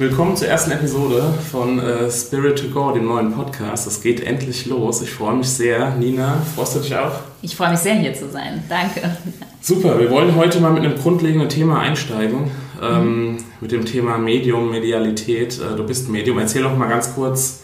Willkommen 0.00 0.34
zur 0.34 0.48
ersten 0.48 0.70
Episode 0.70 1.22
von 1.50 1.78
äh, 1.78 2.10
Spirit 2.10 2.58
to 2.58 2.68
Go, 2.68 2.90
dem 2.90 3.04
neuen 3.04 3.34
Podcast. 3.34 3.86
Es 3.86 4.00
geht 4.00 4.22
endlich 4.22 4.64
los. 4.64 5.02
Ich 5.02 5.10
freue 5.10 5.34
mich 5.34 5.50
sehr. 5.50 5.90
Nina, 5.96 6.38
freust 6.56 6.76
du 6.76 6.80
dich 6.80 6.96
auch? 6.96 7.12
Ich 7.42 7.54
freue 7.54 7.72
mich 7.72 7.80
sehr, 7.80 7.96
hier 7.96 8.14
zu 8.14 8.30
sein. 8.30 8.64
Danke. 8.66 9.14
Super, 9.60 9.98
wir 9.98 10.10
wollen 10.10 10.36
heute 10.36 10.58
mal 10.58 10.72
mit 10.72 10.84
einem 10.84 10.96
grundlegenden 10.96 11.50
Thema 11.50 11.80
einsteigen. 11.80 12.50
Ähm, 12.82 13.32
mhm. 13.32 13.44
Mit 13.60 13.72
dem 13.72 13.84
Thema 13.84 14.16
Medium, 14.16 14.70
Medialität. 14.70 15.60
Äh, 15.60 15.76
du 15.76 15.84
bist 15.84 16.08
Medium. 16.08 16.38
Erzähl 16.38 16.62
doch 16.62 16.74
mal 16.74 16.88
ganz 16.88 17.14
kurz, 17.14 17.60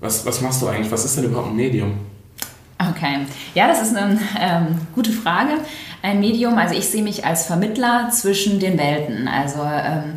was, 0.00 0.26
was 0.26 0.40
machst 0.40 0.62
du 0.62 0.66
eigentlich? 0.66 0.90
Was 0.90 1.04
ist 1.04 1.18
denn 1.18 1.26
überhaupt 1.26 1.50
ein 1.50 1.56
Medium? 1.56 2.00
Okay, 2.80 3.26
ja, 3.54 3.68
das 3.68 3.80
ist 3.80 3.96
eine 3.96 4.18
ähm, 4.40 4.66
gute 4.92 5.12
Frage. 5.12 5.52
Ein 6.02 6.18
Medium, 6.18 6.58
also 6.58 6.74
ich 6.74 6.88
sehe 6.88 7.04
mich 7.04 7.24
als 7.24 7.46
Vermittler 7.46 8.10
zwischen 8.10 8.58
den 8.58 8.76
Welten. 8.76 9.28
Also 9.28 9.60
ähm, 9.62 10.14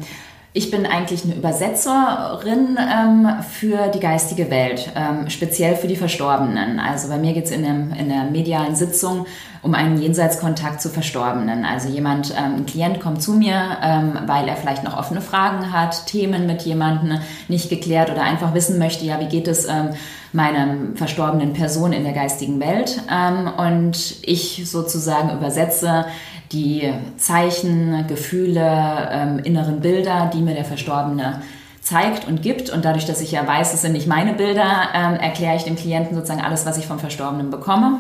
ich 0.56 0.70
bin 0.70 0.86
eigentlich 0.86 1.24
eine 1.24 1.34
Übersetzerin 1.34 2.78
ähm, 2.78 3.28
für 3.50 3.88
die 3.88 4.00
geistige 4.00 4.52
Welt, 4.52 4.92
ähm, 4.96 5.30
speziell 5.30 5.76
für 5.76 5.88
die 5.88 5.96
Verstorbenen. 5.96 6.80
Also 6.80 7.10
bei 7.10 7.18
mir 7.18 7.34
geht 7.34 7.46
es 7.46 7.52
in, 7.52 7.64
in, 7.64 8.10
der 8.10 8.26
medialen 8.26 8.76
Sitzung 8.76 9.26
um 9.64 9.74
einen 9.74 10.00
Jenseitskontakt 10.00 10.80
zu 10.80 10.90
Verstorbenen. 10.90 11.66
Also 11.66 11.90
jemand, 11.90 12.32
ähm, 12.32 12.58
ein 12.58 12.66
Klient 12.68 13.00
kommt 13.00 13.24
zu 13.24 13.34
mir, 13.34 13.78
ähm, 13.82 14.20
weil 14.28 14.48
er 14.48 14.56
vielleicht 14.56 14.84
noch 14.84 14.96
offene 14.96 15.22
Fragen 15.22 15.72
hat, 15.72 16.06
Themen 16.06 16.46
mit 16.46 16.62
jemandem 16.62 17.20
nicht 17.48 17.70
geklärt 17.70 18.12
oder 18.12 18.22
einfach 18.22 18.54
wissen 18.54 18.78
möchte, 18.78 19.06
ja, 19.06 19.20
wie 19.20 19.30
geht 19.30 19.48
es 19.48 19.66
ähm, 19.66 19.90
meiner 20.34 20.96
verstorbenen 20.96 21.54
Person 21.54 21.94
in 21.94 22.04
der 22.04 22.14
geistigen 22.14 22.60
Welt. 22.60 23.02
Ähm, 23.12 23.50
und 23.58 24.18
ich 24.22 24.70
sozusagen 24.70 25.32
übersetze 25.32 26.06
die 26.54 26.94
Zeichen, 27.18 28.06
Gefühle, 28.08 29.10
ähm, 29.12 29.40
inneren 29.40 29.82
Bilder, 29.82 30.32
die 30.34 30.42
mir 30.42 30.54
der 30.54 30.66
Verstorbene 30.66 31.42
zeigt 31.82 32.28
und 32.28 32.42
gibt. 32.42 32.70
Und 32.70 32.86
dadurch, 32.86 33.06
dass 33.06 33.22
ich 33.22 33.32
ja 33.32 33.46
weiß, 33.46 33.74
es 33.74 33.82
sind 33.82 33.94
nicht 33.94 34.08
meine 34.08 34.34
Bilder, 34.34 34.90
ähm, 34.94 35.16
erkläre 35.16 35.56
ich 35.56 35.64
dem 35.64 35.76
Klienten 35.76 36.16
sozusagen 36.16 36.42
alles, 36.42 36.66
was 36.66 36.78
ich 36.78 36.88
vom 36.88 37.00
Verstorbenen 37.00 37.52
bekomme. 37.52 38.00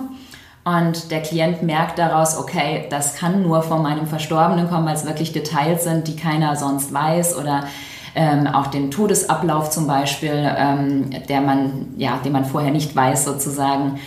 Und 0.63 1.11
der 1.11 1.21
Klient 1.21 1.61
merkt 1.61 1.99
daraus, 1.99 2.37
okay, 2.37 2.85
das 2.89 3.15
kann 3.15 3.43
nur 3.43 3.63
von 3.63 3.81
meinem 3.81 4.07
Verstorbenen 4.07 4.69
kommen, 4.69 4.85
weil 4.85 4.95
es 4.95 5.05
wirklich 5.05 5.33
Details 5.33 5.83
sind, 5.83 6.07
die 6.07 6.15
keiner 6.15 6.55
sonst 6.55 6.93
weiß 6.93 7.37
oder 7.37 7.65
ähm, 8.15 8.47
auch 8.47 8.67
den 8.67 8.89
Todesablauf 8.89 9.71
zum 9.71 9.87
Beispiel, 9.87 10.31
ähm, 10.57 11.09
der 11.27 11.41
man, 11.41 11.87
ja, 11.97 12.19
den 12.23 12.31
man 12.31 12.45
vorher 12.45 12.71
nicht 12.71 12.95
weiß 12.95 13.25
sozusagen. 13.25 13.99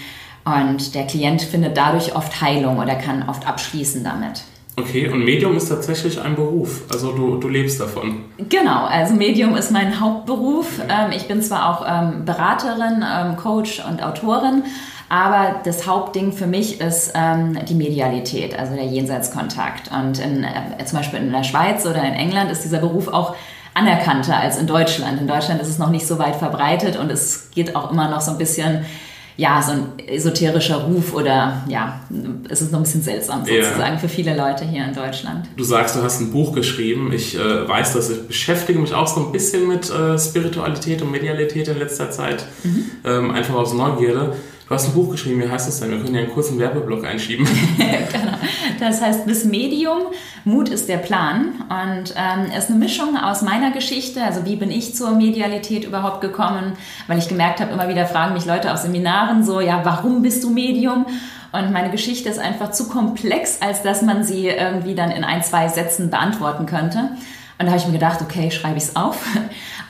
Und 0.46 0.94
der 0.94 1.06
Klient 1.06 1.42
findet 1.42 1.76
dadurch 1.76 2.14
oft 2.14 2.40
Heilung 2.40 2.78
oder 2.78 2.94
kann 2.94 3.28
oft 3.28 3.46
abschließen 3.46 4.04
damit. 4.04 4.44
Okay, 4.78 5.08
und 5.08 5.24
Medium 5.24 5.56
ist 5.56 5.68
tatsächlich 5.70 6.20
ein 6.20 6.36
Beruf, 6.36 6.82
also 6.92 7.12
du, 7.12 7.38
du 7.38 7.48
lebst 7.48 7.80
davon. 7.80 8.26
Genau, 8.36 8.84
also 8.84 9.14
Medium 9.14 9.56
ist 9.56 9.72
mein 9.72 10.00
Hauptberuf. 10.00 10.80
Ähm, 10.82 11.12
ich 11.16 11.26
bin 11.26 11.40
zwar 11.40 11.70
auch 11.70 11.84
ähm, 11.88 12.26
Beraterin, 12.26 13.02
ähm, 13.02 13.36
Coach 13.36 13.82
und 13.88 14.02
Autorin, 14.02 14.64
aber 15.08 15.62
das 15.64 15.86
Hauptding 15.86 16.32
für 16.32 16.46
mich 16.46 16.80
ist 16.80 17.12
ähm, 17.14 17.58
die 17.66 17.74
Medialität, 17.74 18.56
also 18.58 18.74
der 18.74 18.84
Jenseitskontakt. 18.84 19.90
Und 19.90 20.18
in, 20.18 20.44
äh, 20.44 20.84
zum 20.84 20.98
Beispiel 20.98 21.20
in 21.20 21.32
der 21.32 21.44
Schweiz 21.44 21.86
oder 21.86 22.04
in 22.04 22.12
England 22.12 22.50
ist 22.50 22.62
dieser 22.62 22.78
Beruf 22.78 23.08
auch 23.08 23.34
anerkannter 23.72 24.36
als 24.38 24.58
in 24.58 24.66
Deutschland. 24.66 25.20
In 25.20 25.26
Deutschland 25.26 25.62
ist 25.62 25.68
es 25.68 25.78
noch 25.78 25.90
nicht 25.90 26.06
so 26.06 26.18
weit 26.18 26.36
verbreitet 26.36 26.98
und 26.98 27.10
es 27.10 27.50
geht 27.50 27.74
auch 27.76 27.90
immer 27.90 28.10
noch 28.10 28.20
so 28.20 28.32
ein 28.32 28.38
bisschen 28.38 28.84
ja, 29.38 29.60
so 29.62 29.72
ein 29.72 29.98
esoterischer 30.06 30.76
Ruf 30.76 31.12
oder 31.12 31.62
ja, 31.68 32.00
es 32.48 32.62
ist 32.62 32.72
noch 32.72 32.80
ein 32.80 32.84
bisschen 32.84 33.02
seltsam 33.02 33.40
sozusagen 33.44 33.94
ja. 33.94 33.98
für 33.98 34.08
viele 34.08 34.34
Leute 34.34 34.64
hier 34.64 34.84
in 34.84 34.94
Deutschland. 34.94 35.46
Du 35.56 35.64
sagst, 35.64 35.94
du 35.94 36.02
hast 36.02 36.20
ein 36.20 36.32
Buch 36.32 36.54
geschrieben. 36.54 37.12
Ich 37.12 37.36
äh, 37.36 37.68
weiß, 37.68 37.92
dass 37.92 38.08
ich 38.08 38.26
beschäftige 38.26 38.78
mich 38.78 38.94
auch 38.94 39.06
so 39.06 39.26
ein 39.26 39.32
bisschen 39.32 39.68
mit 39.68 39.90
äh, 39.90 40.18
Spiritualität 40.18 41.02
und 41.02 41.10
Medialität 41.10 41.68
in 41.68 41.78
letzter 41.78 42.10
Zeit, 42.10 42.46
mhm. 42.64 42.84
ähm, 43.04 43.30
einfach 43.30 43.54
aus 43.54 43.74
Neugierde. 43.74 44.36
Du 44.68 44.74
hast 44.74 44.88
ein 44.88 44.94
Buch 44.94 45.12
geschrieben, 45.12 45.40
wie 45.40 45.48
heißt 45.48 45.68
das 45.68 45.78
denn? 45.78 45.92
Wir 45.92 45.98
können 45.98 46.14
ja 46.14 46.22
einen 46.22 46.32
kurzen 46.32 46.58
Werbeblock 46.58 47.04
einschieben. 47.04 47.46
genau. 47.78 48.36
Das 48.80 49.00
heißt 49.00 49.20
Das 49.24 49.44
Medium, 49.44 49.98
Mut 50.44 50.68
ist 50.68 50.88
der 50.88 50.96
Plan 50.96 51.52
und 51.68 52.14
ähm, 52.16 52.50
ist 52.56 52.68
eine 52.68 52.78
Mischung 52.78 53.16
aus 53.16 53.42
meiner 53.42 53.70
Geschichte, 53.70 54.24
also 54.24 54.44
wie 54.44 54.56
bin 54.56 54.72
ich 54.72 54.96
zur 54.96 55.12
Medialität 55.12 55.84
überhaupt 55.84 56.20
gekommen, 56.20 56.72
weil 57.06 57.18
ich 57.18 57.28
gemerkt 57.28 57.60
habe, 57.60 57.72
immer 57.72 57.88
wieder 57.88 58.06
fragen 58.06 58.34
mich 58.34 58.44
Leute 58.44 58.72
auf 58.72 58.78
Seminaren 58.78 59.44
so, 59.44 59.60
ja, 59.60 59.82
warum 59.84 60.22
bist 60.22 60.42
du 60.42 60.50
Medium? 60.50 61.06
Und 61.52 61.72
meine 61.72 61.90
Geschichte 61.90 62.28
ist 62.28 62.40
einfach 62.40 62.72
zu 62.72 62.88
komplex, 62.88 63.58
als 63.62 63.82
dass 63.82 64.02
man 64.02 64.24
sie 64.24 64.48
irgendwie 64.48 64.96
dann 64.96 65.12
in 65.12 65.22
ein, 65.22 65.44
zwei 65.44 65.68
Sätzen 65.68 66.10
beantworten 66.10 66.66
könnte. 66.66 67.10
Und 67.58 67.66
da 67.66 67.72
habe 67.72 67.78
ich 67.78 67.86
mir 67.86 67.94
gedacht, 67.94 68.20
okay, 68.20 68.50
schreibe 68.50 68.76
ich 68.76 68.84
es 68.84 68.96
auf. 68.96 69.24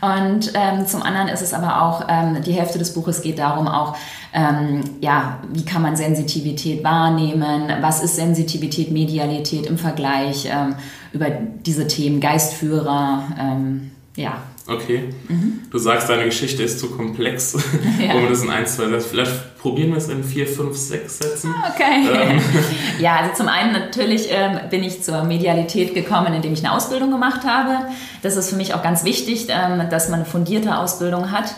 Und 0.00 0.52
ähm, 0.54 0.86
zum 0.86 1.02
anderen 1.02 1.28
ist 1.28 1.42
es 1.42 1.54
aber 1.54 1.82
auch, 1.82 2.04
ähm, 2.08 2.42
die 2.42 2.52
Hälfte 2.52 2.78
des 2.78 2.92
Buches 2.92 3.22
geht 3.22 3.38
darum 3.38 3.66
auch, 3.66 3.96
ähm, 4.32 4.82
ja, 5.00 5.38
wie 5.52 5.64
kann 5.64 5.82
man 5.82 5.96
Sensitivität 5.96 6.84
wahrnehmen, 6.84 7.72
was 7.80 8.02
ist 8.02 8.16
Sensitivität, 8.16 8.90
Medialität 8.90 9.66
im 9.66 9.78
Vergleich 9.78 10.46
ähm, 10.50 10.76
über 11.12 11.30
diese 11.30 11.86
Themen, 11.86 12.20
Geistführer, 12.20 13.22
ähm, 13.38 13.92
ja. 14.16 14.34
Okay. 14.68 15.14
Mhm. 15.28 15.60
Du 15.70 15.78
sagst, 15.78 16.08
deine 16.08 16.24
Geschichte 16.24 16.62
ist 16.62 16.80
zu 16.80 16.90
komplex, 16.90 17.56
ja. 18.00 18.14
um 18.14 18.28
das 18.28 18.42
in 18.42 18.50
ein, 18.50 18.66
zwei 18.66 18.88
Sätzen. 18.88 19.08
Vielleicht 19.10 19.58
probieren 19.58 19.90
wir 19.90 19.98
es 19.98 20.08
in 20.08 20.24
vier, 20.24 20.46
fünf, 20.46 20.76
sechs 20.76 21.18
Sätzen. 21.18 21.54
Okay. 21.74 22.08
Ähm. 22.12 22.40
Ja, 22.98 23.16
also 23.16 23.34
zum 23.34 23.48
einen 23.48 23.72
natürlich 23.72 24.28
ähm, 24.30 24.58
bin 24.70 24.82
ich 24.82 25.02
zur 25.02 25.24
Medialität 25.24 25.92
gekommen, 25.92 26.32
indem 26.32 26.54
ich 26.54 26.64
eine 26.64 26.74
Ausbildung 26.74 27.10
gemacht 27.10 27.44
habe. 27.44 27.86
Das 28.22 28.36
ist 28.36 28.48
für 28.48 28.56
mich 28.56 28.72
auch 28.74 28.82
ganz 28.82 29.04
wichtig, 29.04 29.48
ähm, 29.50 29.90
dass 29.90 30.08
man 30.08 30.20
eine 30.20 30.24
fundierte 30.24 30.76
Ausbildung 30.78 31.30
hat. 31.30 31.54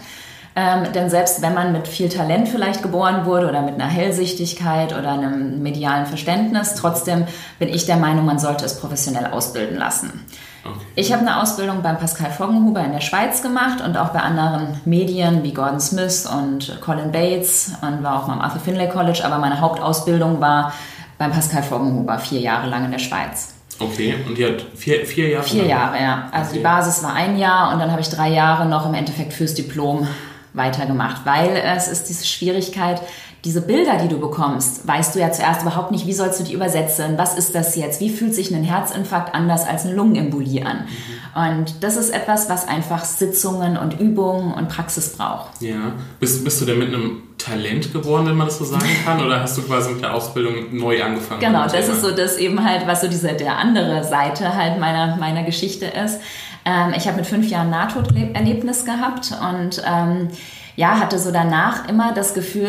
Ähm, 0.56 0.92
denn 0.92 1.08
selbst 1.08 1.40
wenn 1.40 1.54
man 1.54 1.72
mit 1.72 1.86
viel 1.86 2.08
Talent 2.08 2.48
vielleicht 2.48 2.82
geboren 2.82 3.24
wurde 3.24 3.48
oder 3.48 3.62
mit 3.62 3.74
einer 3.74 3.86
Hellsichtigkeit 3.86 4.92
oder 4.92 5.12
einem 5.12 5.62
medialen 5.62 6.06
Verständnis, 6.06 6.74
trotzdem 6.74 7.26
bin 7.60 7.68
ich 7.68 7.86
der 7.86 7.96
Meinung, 7.96 8.24
man 8.24 8.40
sollte 8.40 8.64
es 8.64 8.80
professionell 8.80 9.26
ausbilden 9.26 9.78
lassen. 9.78 10.24
Okay. 10.64 10.84
Ich 10.96 11.12
habe 11.12 11.22
eine 11.22 11.40
Ausbildung 11.40 11.82
beim 11.82 11.98
Pascal 11.98 12.30
Foggenhuber 12.30 12.80
in 12.80 12.92
der 12.92 13.00
Schweiz 13.00 13.42
gemacht 13.42 13.80
und 13.80 13.96
auch 13.96 14.10
bei 14.10 14.20
anderen 14.20 14.80
Medien 14.84 15.42
wie 15.42 15.54
Gordon 15.54 15.80
Smith 15.80 16.26
und 16.26 16.80
Colin 16.80 17.12
Bates 17.12 17.72
und 17.80 18.02
war 18.02 18.22
auch 18.22 18.28
am 18.28 18.40
Arthur 18.40 18.60
Finlay 18.60 18.88
College, 18.88 19.22
aber 19.24 19.38
meine 19.38 19.60
Hauptausbildung 19.60 20.40
war 20.40 20.72
beim 21.16 21.30
Pascal 21.30 21.62
Foggenhuber 21.62 22.18
vier 22.18 22.40
Jahre 22.40 22.68
lang 22.68 22.84
in 22.84 22.90
der 22.90 22.98
Schweiz. 22.98 23.54
Okay, 23.80 24.16
und 24.26 24.36
die 24.36 24.44
hat 24.44 24.64
vier, 24.74 25.06
vier 25.06 25.28
Jahre? 25.28 25.44
Vier 25.44 25.66
Jahre, 25.66 26.02
ja. 26.02 26.28
Also 26.32 26.50
okay. 26.50 26.58
die 26.58 26.64
Basis 26.64 27.02
war 27.04 27.14
ein 27.14 27.38
Jahr 27.38 27.72
und 27.72 27.78
dann 27.78 27.92
habe 27.92 28.00
ich 28.00 28.08
drei 28.08 28.28
Jahre 28.28 28.66
noch 28.66 28.86
im 28.86 28.94
Endeffekt 28.94 29.32
fürs 29.32 29.54
Diplom 29.54 30.08
weitergemacht, 30.52 31.22
weil 31.24 31.56
es 31.56 31.86
ist 31.86 32.08
diese 32.08 32.26
Schwierigkeit, 32.26 33.00
diese 33.44 33.60
Bilder, 33.60 33.98
die 34.02 34.08
du 34.08 34.18
bekommst, 34.18 34.86
weißt 34.86 35.14
du 35.14 35.20
ja 35.20 35.30
zuerst 35.30 35.62
überhaupt 35.62 35.92
nicht, 35.92 36.06
wie 36.06 36.12
sollst 36.12 36.40
du 36.40 36.44
die 36.44 36.54
übersetzen, 36.54 37.16
was 37.16 37.38
ist 37.38 37.54
das 37.54 37.76
jetzt, 37.76 38.00
wie 38.00 38.10
fühlt 38.10 38.34
sich 38.34 38.52
ein 38.52 38.64
Herzinfarkt 38.64 39.34
anders 39.34 39.66
als 39.66 39.84
eine 39.84 39.94
Lungenembolie 39.94 40.66
an. 40.66 40.78
Mhm. 40.78 41.18
Und 41.40 41.84
das 41.84 41.96
ist 41.96 42.10
etwas, 42.10 42.48
was 42.48 42.66
einfach 42.66 43.04
Sitzungen 43.04 43.76
und 43.76 44.00
Übungen 44.00 44.52
und 44.54 44.68
Praxis 44.68 45.10
braucht. 45.16 45.62
Ja, 45.62 45.92
bist, 46.18 46.42
bist 46.42 46.60
du 46.60 46.64
denn 46.64 46.80
mit 46.80 46.88
einem 46.88 47.22
Talent 47.38 47.92
geboren, 47.92 48.26
wenn 48.26 48.36
man 48.36 48.48
das 48.48 48.58
so 48.58 48.64
sagen 48.64 48.84
kann, 49.04 49.24
oder 49.24 49.40
hast 49.40 49.56
du 49.56 49.62
quasi 49.62 49.92
mit 49.92 50.02
der 50.02 50.14
Ausbildung 50.14 50.76
neu 50.76 51.00
angefangen? 51.00 51.40
Genau, 51.40 51.62
das 51.62 51.72
Thema? 51.72 51.94
ist 51.94 52.00
so 52.02 52.10
das 52.10 52.38
eben 52.38 52.64
halt, 52.64 52.88
was 52.88 53.02
so 53.02 53.08
diese, 53.08 53.32
der 53.34 53.56
andere 53.56 54.02
Seite 54.02 54.56
halt 54.56 54.80
meiner, 54.80 55.16
meiner 55.16 55.44
Geschichte 55.44 55.86
ist. 55.86 56.18
Ähm, 56.68 56.92
ich 56.94 57.06
habe 57.06 57.16
mit 57.16 57.26
fünf 57.26 57.48
Jahren 57.48 57.70
Nahtoderlebnis 57.70 58.84
gehabt 58.84 59.32
und 59.40 59.82
ähm, 59.86 60.28
ja, 60.76 61.00
hatte 61.00 61.18
so 61.18 61.32
danach 61.32 61.88
immer 61.88 62.12
das 62.12 62.34
Gefühl, 62.34 62.68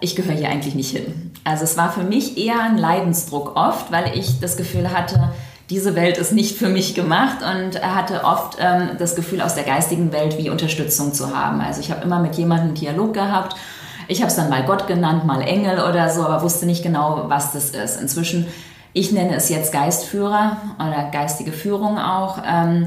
ich 0.00 0.14
gehöre 0.14 0.34
hier 0.34 0.50
eigentlich 0.50 0.74
nicht 0.74 0.90
hin. 0.90 1.32
Also 1.44 1.64
es 1.64 1.76
war 1.78 1.90
für 1.90 2.04
mich 2.04 2.36
eher 2.36 2.60
ein 2.62 2.76
Leidensdruck 2.76 3.56
oft, 3.56 3.90
weil 3.90 4.16
ich 4.16 4.38
das 4.40 4.56
Gefühl 4.58 4.92
hatte, 4.92 5.30
diese 5.70 5.94
Welt 5.94 6.18
ist 6.18 6.32
nicht 6.32 6.56
für 6.58 6.68
mich 6.68 6.94
gemacht 6.94 7.38
und 7.42 7.82
hatte 7.82 8.24
oft 8.24 8.58
ähm, 8.60 8.90
das 8.98 9.16
Gefühl, 9.16 9.40
aus 9.40 9.54
der 9.54 9.64
geistigen 9.64 10.12
Welt 10.12 10.36
wie 10.38 10.50
Unterstützung 10.50 11.14
zu 11.14 11.36
haben. 11.36 11.60
Also 11.60 11.80
ich 11.80 11.90
habe 11.90 12.02
immer 12.02 12.20
mit 12.20 12.36
jemandem 12.36 12.68
einen 12.68 12.74
Dialog 12.74 13.14
gehabt. 13.14 13.56
Ich 14.08 14.20
habe 14.20 14.30
es 14.30 14.36
dann 14.36 14.50
mal 14.50 14.64
Gott 14.64 14.86
genannt, 14.86 15.24
mal 15.24 15.40
Engel 15.40 15.80
oder 15.80 16.10
so, 16.10 16.22
aber 16.22 16.42
wusste 16.42 16.66
nicht 16.66 16.82
genau, 16.82 17.24
was 17.28 17.52
das 17.52 17.70
ist. 17.70 18.00
Inzwischen, 18.00 18.46
ich 18.92 19.12
nenne 19.12 19.34
es 19.34 19.48
jetzt 19.48 19.72
Geistführer 19.72 20.58
oder 20.76 21.10
geistige 21.12 21.52
Führung 21.52 21.98
auch. 21.98 22.38
Ähm, 22.46 22.86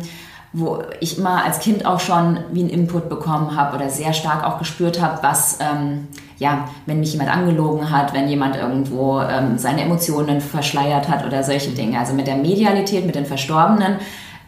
wo 0.53 0.83
ich 1.00 1.18
immer 1.18 1.45
als 1.45 1.59
Kind 1.59 1.86
auch 1.86 2.00
schon 2.00 2.39
wie 2.51 2.62
einen 2.62 2.69
Input 2.69 3.07
bekommen 3.07 3.56
habe 3.56 3.75
oder 3.77 3.89
sehr 3.89 4.13
stark 4.13 4.44
auch 4.44 4.59
gespürt 4.59 5.01
habe, 5.01 5.24
was, 5.24 5.59
ähm, 5.62 6.07
ja, 6.38 6.68
wenn 6.86 7.00
mich 7.00 7.13
jemand 7.13 7.31
angelogen 7.31 7.89
hat, 7.89 8.13
wenn 8.13 8.27
jemand 8.27 8.57
irgendwo 8.57 9.21
ähm, 9.21 9.57
seine 9.57 9.81
Emotionen 9.81 10.42
verschleiert 10.42 11.07
hat 11.07 11.25
oder 11.25 11.44
solche 11.44 11.71
Dinge. 11.71 11.98
Also 11.98 12.13
mit 12.13 12.27
der 12.27 12.36
Medialität, 12.36 13.06
mit 13.06 13.15
den 13.15 13.25
Verstorbenen 13.25 13.98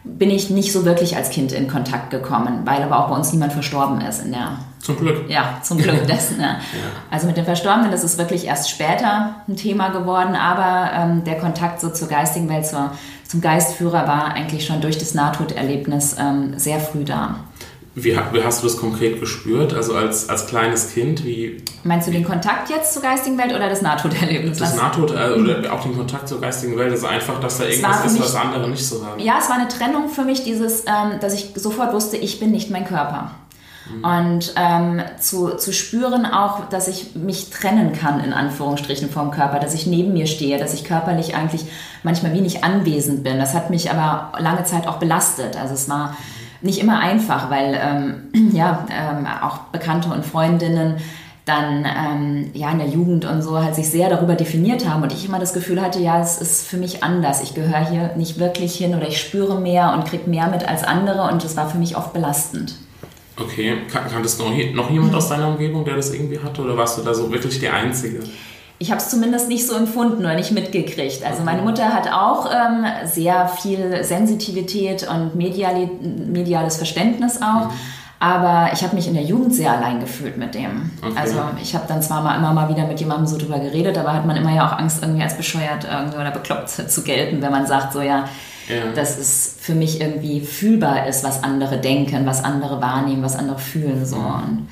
bin 0.04 0.30
ich 0.30 0.50
nicht 0.50 0.70
so 0.70 0.84
wirklich 0.84 1.16
als 1.16 1.30
Kind 1.30 1.50
in 1.52 1.66
Kontakt 1.66 2.10
gekommen, 2.10 2.60
weil 2.66 2.82
aber 2.82 2.98
auch 2.98 3.08
bei 3.08 3.16
uns 3.16 3.32
niemand 3.32 3.54
verstorben 3.54 4.02
ist 4.02 4.22
in 4.22 4.32
der. 4.32 4.58
Zum 4.78 4.98
Glück. 4.98 5.30
Ja, 5.30 5.58
zum 5.62 5.78
Glück 5.78 6.06
dessen. 6.06 6.38
Ja. 6.42 6.56
Also 7.10 7.26
mit 7.26 7.38
den 7.38 7.46
Verstorbenen, 7.46 7.90
das 7.90 8.04
ist 8.04 8.18
wirklich 8.18 8.46
erst 8.46 8.68
später 8.68 9.36
ein 9.48 9.56
Thema 9.56 9.88
geworden, 9.88 10.36
aber 10.36 10.90
ähm, 10.92 11.24
der 11.24 11.38
Kontakt 11.38 11.80
so 11.80 11.88
zur 11.88 12.08
geistigen 12.08 12.50
Welt, 12.50 12.66
zur, 12.66 12.90
zum 13.26 13.40
Geistführer 13.40 14.06
war 14.06 14.34
eigentlich 14.34 14.66
schon 14.66 14.80
durch 14.80 14.98
das 14.98 15.14
Nahtoderlebnis 15.14 16.16
ähm, 16.18 16.54
sehr 16.58 16.80
früh 16.80 17.04
da. 17.04 17.36
Wie, 17.96 18.16
hast 18.16 18.60
du 18.60 18.66
das 18.66 18.76
konkret 18.76 19.20
gespürt? 19.20 19.72
Also 19.72 19.94
als, 19.94 20.28
als 20.28 20.48
kleines 20.48 20.92
Kind, 20.92 21.24
wie... 21.24 21.62
Meinst 21.84 22.08
du 22.08 22.10
den 22.10 22.24
Kontakt 22.24 22.68
jetzt 22.68 22.92
zur 22.92 23.02
geistigen 23.02 23.38
Welt 23.38 23.54
oder 23.54 23.68
das 23.68 23.82
Nahtoderlebnis? 23.82 24.58
Das 24.58 24.74
Nahtod, 24.74 25.12
äh, 25.12 25.30
oder 25.30 25.72
auch 25.72 25.80
den 25.80 25.96
Kontakt 25.96 26.28
zur 26.28 26.40
geistigen 26.40 26.76
Welt, 26.76 26.90
also 26.90 27.06
einfach, 27.06 27.38
dass 27.38 27.58
da 27.58 27.66
irgendwas 27.66 28.04
ist, 28.06 28.12
mich, 28.14 28.22
was 28.22 28.34
andere 28.34 28.68
nicht 28.68 28.84
so 28.84 29.06
haben. 29.06 29.20
Ja, 29.20 29.38
es 29.40 29.48
war 29.48 29.56
eine 29.56 29.68
Trennung 29.68 30.08
für 30.08 30.24
mich, 30.24 30.42
dieses, 30.42 30.80
ähm, 30.80 31.20
dass 31.20 31.34
ich 31.34 31.52
sofort 31.54 31.92
wusste, 31.92 32.16
ich 32.16 32.40
bin 32.40 32.50
nicht 32.50 32.68
mein 32.68 32.84
Körper. 32.84 33.30
Mhm. 33.86 34.04
Und 34.04 34.54
ähm, 34.56 35.02
zu, 35.18 35.56
zu 35.56 35.72
spüren 35.72 36.26
auch, 36.26 36.68
dass 36.68 36.88
ich 36.88 37.14
mich 37.14 37.50
trennen 37.50 37.92
kann, 37.92 38.22
in 38.22 38.32
Anführungsstrichen, 38.32 39.10
vom 39.10 39.30
Körper, 39.30 39.58
dass 39.58 39.74
ich 39.74 39.86
neben 39.86 40.12
mir 40.12 40.26
stehe, 40.26 40.58
dass 40.58 40.74
ich 40.74 40.84
körperlich 40.84 41.34
eigentlich 41.34 41.66
manchmal 42.02 42.32
wenig 42.32 42.64
anwesend 42.64 43.24
bin. 43.24 43.38
Das 43.38 43.54
hat 43.54 43.70
mich 43.70 43.90
aber 43.90 44.38
lange 44.38 44.64
Zeit 44.64 44.86
auch 44.86 44.98
belastet. 44.98 45.60
Also 45.60 45.74
es 45.74 45.88
war 45.88 46.16
nicht 46.62 46.80
immer 46.80 47.00
einfach, 47.00 47.50
weil 47.50 47.78
ähm, 47.80 48.50
ja, 48.52 48.86
ähm, 48.90 49.26
auch 49.42 49.58
Bekannte 49.72 50.08
und 50.08 50.24
Freundinnen 50.24 50.96
dann 51.44 51.84
ähm, 51.84 52.50
ja 52.54 52.70
in 52.70 52.78
der 52.78 52.88
Jugend 52.88 53.26
und 53.26 53.42
so 53.42 53.62
halt 53.62 53.74
sich 53.74 53.90
sehr 53.90 54.08
darüber 54.08 54.34
definiert 54.34 54.88
haben 54.88 55.02
und 55.02 55.12
ich 55.12 55.26
immer 55.26 55.38
das 55.38 55.52
Gefühl 55.52 55.82
hatte, 55.82 56.00
ja, 56.00 56.18
es 56.20 56.40
ist 56.40 56.66
für 56.66 56.78
mich 56.78 57.04
anders. 57.04 57.42
Ich 57.42 57.54
gehöre 57.54 57.86
hier 57.86 58.10
nicht 58.16 58.38
wirklich 58.38 58.74
hin 58.76 58.94
oder 58.94 59.06
ich 59.06 59.20
spüre 59.20 59.60
mehr 59.60 59.92
und 59.92 60.06
kriege 60.06 60.28
mehr 60.30 60.48
mit 60.48 60.66
als 60.66 60.84
andere 60.84 61.30
und 61.30 61.44
das 61.44 61.54
war 61.54 61.68
für 61.68 61.76
mich 61.76 61.98
oft 61.98 62.14
belastend. 62.14 62.76
Okay, 63.36 63.78
kanntest 63.88 64.40
du 64.40 64.44
noch 64.74 64.90
jemand 64.90 65.14
aus 65.14 65.28
deiner 65.28 65.48
Umgebung, 65.48 65.84
der 65.84 65.96
das 65.96 66.12
irgendwie 66.12 66.38
hatte 66.38 66.62
oder 66.62 66.76
warst 66.76 66.98
du 66.98 67.02
da 67.02 67.12
so 67.12 67.32
wirklich 67.32 67.58
die 67.58 67.68
Einzige? 67.68 68.20
ich 68.78 68.90
habe 68.90 69.00
es 69.00 69.08
zumindest 69.08 69.48
nicht 69.48 69.66
so 69.66 69.76
empfunden 69.76 70.24
oder 70.24 70.34
nicht 70.34 70.50
mitgekriegt. 70.50 71.24
Also 71.24 71.42
meine 71.42 71.62
Mutter 71.62 71.92
hat 71.94 72.12
auch 72.12 72.50
ähm, 72.50 72.84
sehr 73.04 73.48
viel 73.48 74.02
Sensitivität 74.02 75.08
und 75.08 75.36
mediali 75.36 75.88
mediales 76.26 76.76
Verständnis 76.76 77.40
auch. 77.40 77.66
Mhm. 77.66 77.74
Aber 78.20 78.72
ich 78.72 78.82
habe 78.82 78.96
mich 78.96 79.06
in 79.06 79.14
der 79.14 79.22
Jugend 79.22 79.54
sehr 79.54 79.70
allein 79.70 80.00
gefühlt 80.00 80.38
mit 80.38 80.54
dem. 80.54 80.90
Okay. 81.02 81.12
Also 81.16 81.36
ich 81.62 81.74
habe 81.74 81.84
dann 81.86 82.02
zwar 82.02 82.22
mal 82.22 82.36
immer 82.36 82.52
mal 82.52 82.68
wieder 82.68 82.86
mit 82.86 82.98
jemandem 82.98 83.26
so 83.26 83.36
drüber 83.36 83.58
geredet, 83.58 83.98
aber 83.98 84.12
hat 84.12 84.26
man 84.26 84.36
immer 84.36 84.54
ja 84.54 84.66
auch 84.66 84.78
Angst, 84.78 85.02
irgendwie 85.02 85.22
als 85.22 85.36
bescheuert 85.36 85.86
irgendwie 85.90 86.18
oder 86.18 86.30
bekloppt 86.30 86.68
zu 86.68 87.02
gelten, 87.02 87.42
wenn 87.42 87.52
man 87.52 87.66
sagt, 87.66 87.92
so 87.92 88.00
ja, 88.00 88.24
ja. 88.68 88.92
dass 88.94 89.18
es 89.18 89.56
für 89.60 89.74
mich 89.74 90.00
irgendwie 90.00 90.40
fühlbar 90.40 91.06
ist, 91.06 91.24
was 91.24 91.42
andere 91.42 91.78
denken, 91.78 92.26
was 92.26 92.42
andere 92.42 92.80
wahrnehmen, 92.80 93.22
was 93.22 93.36
andere 93.36 93.58
fühlen. 93.58 94.04
So. 94.04 94.16
Und 94.16 94.68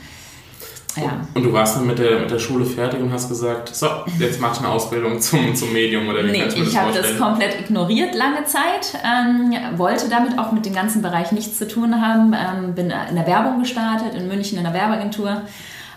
ja. 0.97 1.27
Und 1.35 1.43
du 1.43 1.53
warst 1.53 1.77
dann 1.77 1.87
mit 1.87 1.99
der, 1.99 2.21
mit 2.21 2.31
der 2.31 2.39
Schule 2.39 2.67
fertig 2.67 3.01
und 3.01 3.13
hast 3.13 3.29
gesagt, 3.29 3.75
so, 3.75 3.87
jetzt 4.19 4.41
mach 4.41 4.53
ich 4.53 4.59
eine 4.59 4.69
Ausbildung 4.69 5.21
zum, 5.21 5.55
zum 5.55 5.73
Medium 5.73 6.07
oder 6.09 6.25
wie 6.25 6.33
nee, 6.33 6.41
kannst 6.41 6.59
du? 6.59 6.63
Ich 6.63 6.77
habe 6.77 6.93
das 6.93 7.17
komplett 7.17 7.59
ignoriert 7.61 8.15
lange 8.15 8.45
Zeit, 8.45 8.99
ähm, 9.03 9.55
wollte 9.79 10.09
damit 10.11 10.39
auch 10.39 10.53
mit 10.53 10.67
dem 10.67 10.75
ganzen 10.75 11.01
Bereich 11.01 11.33
nichts 11.33 11.57
zu 11.57 11.67
tun 11.67 12.01
haben, 12.01 12.35
ähm, 12.35 12.75
bin 12.75 12.93
in 13.09 13.17
der 13.17 13.27
Werbung 13.27 13.61
gestartet, 13.61 14.15
in 14.15 14.29
München 14.29 14.59
in 14.59 14.65
der 14.65 14.75
Werbeagentur 14.75 15.43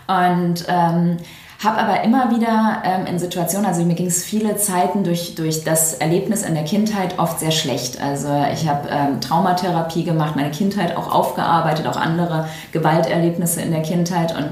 und 0.06 0.64
ähm, 0.68 1.18
habe 1.66 1.78
aber 1.78 2.02
immer 2.02 2.30
wieder 2.30 2.82
ähm, 2.84 3.06
in 3.06 3.18
Situationen, 3.18 3.66
also 3.66 3.84
mir 3.84 3.94
ging 3.94 4.06
es 4.06 4.24
viele 4.24 4.56
Zeiten 4.56 5.04
durch, 5.04 5.34
durch 5.34 5.64
das 5.64 5.94
Erlebnis 5.94 6.42
in 6.42 6.54
der 6.54 6.64
Kindheit 6.64 7.18
oft 7.18 7.40
sehr 7.40 7.50
schlecht. 7.50 8.00
Also 8.00 8.28
ich 8.52 8.68
habe 8.68 8.88
ähm, 8.88 9.20
Traumatherapie 9.20 10.04
gemacht, 10.04 10.36
meine 10.36 10.50
Kindheit 10.50 10.96
auch 10.96 11.12
aufgearbeitet, 11.12 11.86
auch 11.86 11.96
andere 11.96 12.48
Gewalterlebnisse 12.72 13.60
in 13.60 13.72
der 13.72 13.82
Kindheit 13.82 14.34
und 14.34 14.50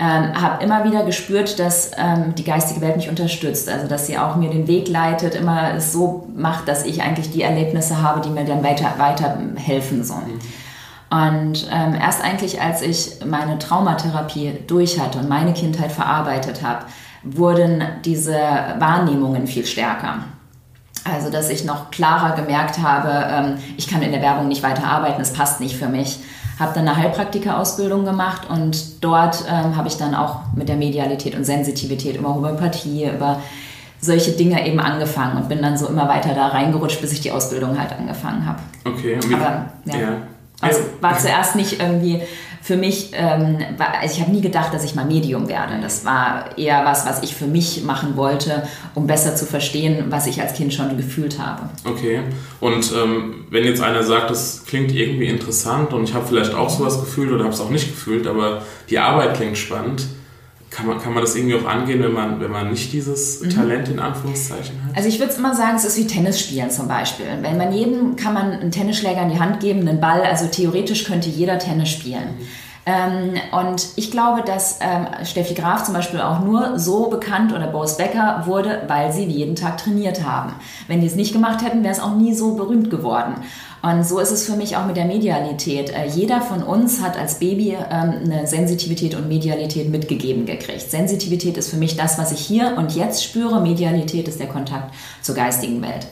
ähm, 0.00 0.40
habe 0.40 0.64
immer 0.64 0.84
wieder 0.84 1.04
gespürt, 1.04 1.58
dass 1.60 1.92
ähm, 1.96 2.34
die 2.34 2.44
geistige 2.44 2.80
Welt 2.80 2.96
mich 2.96 3.08
unterstützt, 3.08 3.68
also 3.68 3.86
dass 3.86 4.06
sie 4.06 4.18
auch 4.18 4.34
mir 4.36 4.50
den 4.50 4.66
Weg 4.66 4.88
leitet, 4.88 5.36
immer 5.36 5.74
es 5.74 5.92
so 5.92 6.26
macht, 6.34 6.66
dass 6.66 6.84
ich 6.84 7.02
eigentlich 7.02 7.30
die 7.30 7.42
Erlebnisse 7.42 8.02
habe, 8.02 8.20
die 8.20 8.30
mir 8.30 8.44
dann 8.44 8.64
weiter 8.64 8.94
weiterhelfen 8.98 10.02
sollen. 10.02 10.40
Und 11.14 11.68
ähm, 11.70 11.94
erst 11.94 12.24
eigentlich, 12.24 12.60
als 12.60 12.82
ich 12.82 13.24
meine 13.24 13.58
Traumatherapie 13.58 14.58
durch 14.66 14.98
hatte 14.98 15.18
und 15.18 15.28
meine 15.28 15.52
Kindheit 15.52 15.92
verarbeitet 15.92 16.62
habe, 16.62 16.86
wurden 17.22 17.84
diese 18.04 18.36
Wahrnehmungen 18.78 19.46
viel 19.46 19.64
stärker. 19.64 20.24
Also, 21.04 21.30
dass 21.30 21.50
ich 21.50 21.64
noch 21.64 21.90
klarer 21.90 22.34
gemerkt 22.34 22.78
habe, 22.82 23.10
ähm, 23.30 23.58
ich 23.76 23.86
kann 23.86 24.02
in 24.02 24.10
der 24.10 24.22
Werbung 24.22 24.48
nicht 24.48 24.62
weiter 24.62 24.84
arbeiten, 24.84 25.20
es 25.20 25.32
passt 25.32 25.60
nicht 25.60 25.76
für 25.76 25.88
mich 25.88 26.18
habe 26.58 26.72
dann 26.74 26.86
eine 26.86 26.96
Heilpraktika-Ausbildung 26.96 28.04
gemacht 28.04 28.48
und 28.48 29.02
dort 29.04 29.44
ähm, 29.48 29.76
habe 29.76 29.88
ich 29.88 29.96
dann 29.96 30.14
auch 30.14 30.40
mit 30.54 30.68
der 30.68 30.76
Medialität 30.76 31.34
und 31.34 31.44
Sensitivität 31.44 32.16
über 32.16 32.34
Homöopathie, 32.34 33.10
über 33.12 33.40
solche 34.00 34.32
Dinge 34.32 34.66
eben 34.66 34.80
angefangen 34.80 35.36
und 35.36 35.48
bin 35.48 35.62
dann 35.62 35.76
so 35.76 35.88
immer 35.88 36.08
weiter 36.08 36.34
da 36.34 36.48
reingerutscht, 36.48 37.00
bis 37.00 37.12
ich 37.12 37.20
die 37.20 37.32
Ausbildung 37.32 37.78
halt 37.78 37.92
angefangen 37.92 38.46
habe. 38.46 38.60
Okay. 38.84 39.18
Aber 39.32 39.72
ja. 39.86 39.98
ja. 39.98 40.16
Also 40.60 40.80
war 41.00 41.18
zuerst 41.18 41.56
nicht 41.56 41.80
irgendwie 41.80 42.22
für 42.64 42.78
mich, 42.78 43.10
ähm, 43.12 43.58
war, 43.76 44.00
also 44.00 44.14
ich 44.14 44.22
habe 44.22 44.32
nie 44.32 44.40
gedacht, 44.40 44.72
dass 44.72 44.84
ich 44.84 44.94
mal 44.94 45.04
Medium 45.04 45.48
werde. 45.48 45.80
Das 45.82 46.06
war 46.06 46.56
eher 46.56 46.82
was, 46.86 47.04
was 47.04 47.22
ich 47.22 47.34
für 47.34 47.46
mich 47.46 47.84
machen 47.84 48.16
wollte, 48.16 48.66
um 48.94 49.06
besser 49.06 49.36
zu 49.36 49.44
verstehen, 49.44 50.06
was 50.08 50.26
ich 50.26 50.40
als 50.40 50.54
Kind 50.54 50.72
schon 50.72 50.96
gefühlt 50.96 51.38
habe. 51.38 51.68
Okay. 51.84 52.20
Und 52.60 52.90
ähm, 52.92 53.44
wenn 53.50 53.64
jetzt 53.64 53.82
einer 53.82 54.02
sagt, 54.02 54.30
das 54.30 54.64
klingt 54.66 54.92
irgendwie 54.92 55.26
interessant 55.26 55.92
und 55.92 56.04
ich 56.04 56.14
habe 56.14 56.26
vielleicht 56.26 56.54
auch 56.54 56.70
sowas 56.70 57.00
gefühlt 57.00 57.30
oder 57.32 57.44
habe 57.44 57.52
es 57.52 57.60
auch 57.60 57.68
nicht 57.68 57.88
gefühlt, 57.88 58.26
aber 58.26 58.62
die 58.88 58.98
Arbeit 58.98 59.34
klingt 59.34 59.58
spannend, 59.58 60.06
kann 60.74 60.86
man, 60.86 61.00
kann 61.00 61.14
man 61.14 61.22
das 61.22 61.36
irgendwie 61.36 61.54
auch 61.54 61.66
angehen, 61.66 62.02
wenn 62.02 62.12
man, 62.12 62.40
wenn 62.40 62.50
man 62.50 62.70
nicht 62.70 62.92
dieses 62.92 63.40
mhm. 63.40 63.50
Talent 63.50 63.88
in 63.88 64.00
Anführungszeichen 64.00 64.74
hat? 64.84 64.96
Also 64.96 65.08
ich 65.08 65.20
würde 65.20 65.32
immer 65.34 65.54
sagen, 65.54 65.76
es 65.76 65.84
ist 65.84 65.96
wie 65.96 66.06
Tennis 66.06 66.40
spielen 66.40 66.70
zum 66.70 66.88
Beispiel. 66.88 67.26
Wenn 67.42 67.56
man 67.56 67.72
jedem 67.72 68.16
kann 68.16 68.34
man 68.34 68.50
einen 68.50 68.70
Tennisschläger 68.70 69.22
in 69.22 69.30
die 69.30 69.38
Hand 69.38 69.60
geben, 69.60 69.88
einen 69.88 70.00
Ball, 70.00 70.22
also 70.22 70.46
theoretisch 70.46 71.04
könnte 71.04 71.30
jeder 71.30 71.58
Tennis 71.58 71.90
spielen. 71.90 72.36
Mhm. 72.38 72.46
Ähm, 72.86 73.34
und 73.52 73.88
ich 73.96 74.10
glaube, 74.10 74.42
dass 74.42 74.78
ähm, 74.82 75.06
Steffi 75.24 75.54
Graf 75.54 75.84
zum 75.84 75.94
Beispiel 75.94 76.20
auch 76.20 76.40
nur 76.40 76.78
so 76.78 77.08
bekannt 77.08 77.54
oder 77.54 77.68
Boris 77.68 77.96
Becker 77.96 78.42
wurde, 78.44 78.82
weil 78.88 79.10
sie 79.10 79.24
jeden 79.24 79.56
Tag 79.56 79.78
trainiert 79.78 80.22
haben. 80.22 80.52
Wenn 80.86 81.00
die 81.00 81.06
es 81.06 81.14
nicht 81.14 81.32
gemacht 81.32 81.64
hätten, 81.64 81.82
wäre 81.82 81.94
es 81.94 82.00
auch 82.00 82.14
nie 82.14 82.34
so 82.34 82.56
berühmt 82.56 82.90
geworden. 82.90 83.36
Und 83.84 84.02
so 84.02 84.18
ist 84.18 84.30
es 84.30 84.46
für 84.46 84.56
mich 84.56 84.78
auch 84.78 84.86
mit 84.86 84.96
der 84.96 85.04
Medialität. 85.04 85.90
Äh, 85.90 86.06
jeder 86.06 86.40
von 86.40 86.62
uns 86.62 87.02
hat 87.02 87.18
als 87.18 87.38
Baby 87.38 87.72
ähm, 87.72 88.14
eine 88.24 88.46
Sensitivität 88.46 89.14
und 89.14 89.28
Medialität 89.28 89.90
mitgegeben 89.90 90.46
gekriegt. 90.46 90.90
Sensitivität 90.90 91.58
ist 91.58 91.68
für 91.68 91.76
mich 91.76 91.94
das, 91.94 92.16
was 92.16 92.32
ich 92.32 92.40
hier 92.40 92.78
und 92.78 92.96
jetzt 92.96 93.22
spüre. 93.22 93.60
Medialität 93.60 94.26
ist 94.26 94.40
der 94.40 94.48
Kontakt 94.48 94.94
zur 95.20 95.34
geistigen 95.34 95.82
Welt. 95.82 96.06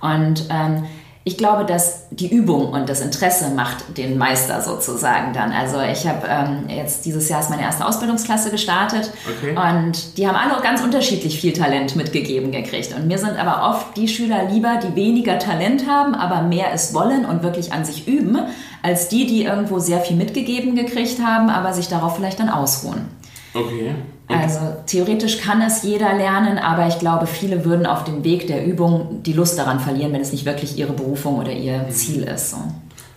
Und 0.00 0.46
ähm, 0.48 0.84
ich 1.22 1.36
glaube, 1.36 1.66
dass 1.66 2.08
die 2.10 2.34
Übung 2.34 2.70
und 2.70 2.88
das 2.88 3.02
Interesse 3.02 3.50
macht 3.50 3.98
den 3.98 4.16
Meister 4.16 4.62
sozusagen 4.62 5.34
dann. 5.34 5.52
Also 5.52 5.78
ich 5.80 6.06
habe 6.06 6.26
ähm, 6.26 6.68
jetzt 6.74 7.04
dieses 7.04 7.28
Jahr 7.28 7.40
ist 7.40 7.50
meine 7.50 7.62
erste 7.62 7.84
Ausbildungsklasse 7.84 8.50
gestartet 8.50 9.10
okay. 9.28 9.54
und 9.54 10.16
die 10.16 10.26
haben 10.26 10.36
alle 10.36 10.62
ganz 10.62 10.82
unterschiedlich 10.82 11.38
viel 11.38 11.52
Talent 11.52 11.94
mitgegeben 11.94 12.52
gekriegt. 12.52 12.94
Und 12.96 13.06
mir 13.06 13.18
sind 13.18 13.38
aber 13.38 13.68
oft 13.68 13.98
die 13.98 14.08
Schüler 14.08 14.44
lieber, 14.50 14.80
die 14.82 14.96
weniger 14.96 15.38
Talent 15.38 15.86
haben, 15.86 16.14
aber 16.14 16.40
mehr 16.40 16.72
es 16.72 16.94
wollen 16.94 17.26
und 17.26 17.42
wirklich 17.42 17.70
an 17.74 17.84
sich 17.84 18.08
üben, 18.08 18.38
als 18.82 19.08
die, 19.08 19.26
die 19.26 19.44
irgendwo 19.44 19.78
sehr 19.78 20.00
viel 20.00 20.16
mitgegeben 20.16 20.74
gekriegt 20.74 21.20
haben, 21.20 21.50
aber 21.50 21.74
sich 21.74 21.88
darauf 21.88 22.16
vielleicht 22.16 22.40
dann 22.40 22.48
ausruhen. 22.48 23.08
Okay. 23.52 23.94
Also 24.36 24.60
theoretisch 24.86 25.40
kann 25.40 25.62
es 25.62 25.82
jeder 25.82 26.14
lernen, 26.14 26.58
aber 26.58 26.86
ich 26.86 26.98
glaube, 26.98 27.26
viele 27.26 27.64
würden 27.64 27.86
auf 27.86 28.04
dem 28.04 28.24
Weg 28.24 28.46
der 28.46 28.64
Übung 28.64 29.22
die 29.22 29.32
Lust 29.32 29.58
daran 29.58 29.80
verlieren, 29.80 30.12
wenn 30.12 30.20
es 30.20 30.32
nicht 30.32 30.44
wirklich 30.44 30.78
ihre 30.78 30.92
Berufung 30.92 31.38
oder 31.38 31.52
ihr 31.52 31.78
mhm. 31.78 31.90
Ziel 31.90 32.22
ist. 32.22 32.50
So. 32.50 32.56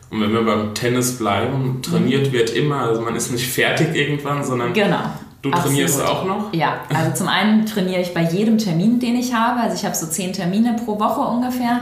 Und 0.10 0.22
wenn 0.22 0.32
wir 0.32 0.44
beim 0.44 0.74
Tennis 0.76 1.18
bleiben, 1.18 1.82
trainiert 1.82 2.28
mhm. 2.28 2.34
wird 2.34 2.50
immer, 2.52 2.82
also 2.82 3.02
man 3.02 3.16
ist 3.16 3.32
nicht 3.32 3.48
fertig 3.48 3.96
irgendwann, 3.96 4.44
sondern 4.44 4.74
genau. 4.74 5.00
du 5.42 5.50
trainierst 5.50 6.00
Absolut. 6.00 6.22
auch 6.22 6.26
noch? 6.26 6.54
Ja, 6.54 6.82
also 6.94 7.14
zum 7.14 7.28
einen 7.28 7.66
trainiere 7.66 8.02
ich 8.02 8.14
bei 8.14 8.24
jedem 8.24 8.58
Termin, 8.58 9.00
den 9.00 9.16
ich 9.16 9.34
habe. 9.34 9.62
Also 9.62 9.76
ich 9.76 9.86
habe 9.86 9.96
so 9.96 10.06
zehn 10.08 10.34
Termine 10.34 10.76
pro 10.86 11.00
Woche 11.00 11.22
ungefähr. 11.22 11.82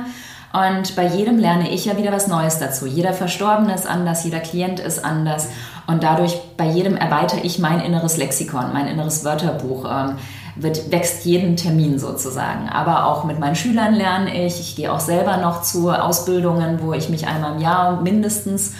Und 0.54 0.96
bei 0.96 1.08
jedem 1.08 1.38
lerne 1.38 1.74
ich 1.74 1.86
ja 1.86 1.98
wieder 1.98 2.12
was 2.12 2.28
Neues 2.28 2.60
dazu. 2.60 2.86
Jeder 2.86 3.14
Verstorbene 3.14 3.74
ist 3.74 3.88
anders, 3.88 4.26
jeder 4.26 4.40
Klient 4.40 4.80
ist 4.80 5.04
anders. 5.04 5.48
Und 5.88 6.04
dadurch 6.04 6.40
bei 6.58 6.68
jedem 6.68 6.96
erweitere 6.96 7.42
ich 7.42 7.60
mein 7.60 7.80
inneres 7.80 8.18
Lexikon, 8.18 8.74
mein 8.74 8.88
inneres 8.88 9.24
Wörterbuch. 9.26 9.86
Ähm, 9.86 10.16
wird, 10.56 10.92
wächst 10.92 11.26
jeden 11.26 11.56
Termin 11.56 12.00
sozusagen. 12.00 12.70
Aber 12.70 13.06
auch 13.06 13.24
mit 13.24 13.40
meinen 13.40 13.56
Schülern 13.56 13.94
lerne 13.94 14.46
ich. 14.46 14.60
Ich 14.60 14.76
gehe 14.76 14.92
auch 14.92 15.00
selber 15.00 15.38
noch 15.38 15.62
zu 15.62 15.90
Ausbildungen, 15.90 16.80
wo 16.82 16.94
ich 16.94 17.10
mich 17.10 17.28
einmal 17.28 17.56
im 17.56 17.62
Jahr 17.62 18.02
mindestens 18.02 18.74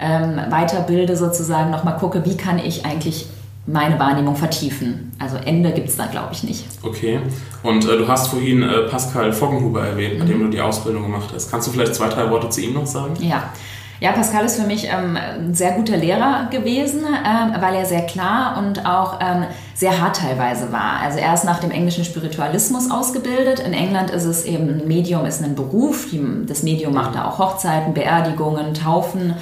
ähm, 0.00 0.40
weiterbilde, 0.50 1.16
sozusagen 1.16 1.70
nochmal 1.70 1.96
gucke, 1.96 2.24
wie 2.24 2.36
kann 2.36 2.58
ich 2.58 2.84
eigentlich 2.84 3.26
meine 3.66 3.98
Wahrnehmung 3.98 4.36
vertiefen. 4.36 5.12
Also 5.18 5.36
Ende 5.36 5.72
gibt 5.72 5.88
es 5.88 5.96
da, 5.96 6.06
glaube 6.06 6.28
ich, 6.32 6.44
nicht. 6.44 6.66
Okay. 6.82 7.18
Und 7.64 7.84
äh, 7.84 7.98
du 7.98 8.06
hast 8.06 8.28
vorhin 8.28 8.62
äh, 8.62 8.82
Pascal 8.82 9.32
Foggenhuber 9.32 9.84
erwähnt, 9.84 10.18
mit 10.18 10.28
mhm. 10.28 10.32
dem 10.32 10.40
du 10.44 10.48
die 10.50 10.60
Ausbildung 10.60 11.02
gemacht 11.02 11.30
hast. 11.34 11.50
Kannst 11.50 11.66
du 11.66 11.72
vielleicht 11.72 11.94
zwei, 11.96 12.08
drei 12.08 12.30
Worte 12.30 12.48
zu 12.48 12.60
ihm 12.60 12.74
noch 12.74 12.86
sagen? 12.86 13.16
Ja. 13.20 13.50
Ja, 13.98 14.12
Pascal 14.12 14.44
ist 14.44 14.60
für 14.60 14.66
mich 14.66 14.88
ähm, 14.88 15.16
ein 15.16 15.54
sehr 15.54 15.72
guter 15.72 15.96
Lehrer 15.96 16.48
gewesen, 16.50 17.00
ähm, 17.06 17.54
weil 17.60 17.74
er 17.74 17.86
sehr 17.86 18.02
klar 18.02 18.58
und 18.58 18.84
auch 18.84 19.20
ähm, 19.22 19.44
sehr 19.74 20.00
hart 20.00 20.16
teilweise 20.16 20.70
war. 20.70 21.00
Also 21.02 21.18
er 21.18 21.32
ist 21.32 21.44
nach 21.44 21.60
dem 21.60 21.70
englischen 21.70 22.04
Spiritualismus 22.04 22.90
ausgebildet. 22.90 23.60
In 23.60 23.72
England 23.72 24.10
ist 24.10 24.24
es 24.24 24.44
eben 24.44 24.68
ein 24.68 24.86
Medium, 24.86 25.24
ist 25.24 25.42
ein 25.42 25.54
Beruf. 25.54 26.08
das 26.46 26.62
Medium 26.62 26.92
macht 26.92 27.14
da 27.14 27.26
auch 27.26 27.38
Hochzeiten, 27.38 27.94
Beerdigungen, 27.94 28.74
Taufen 28.74 29.34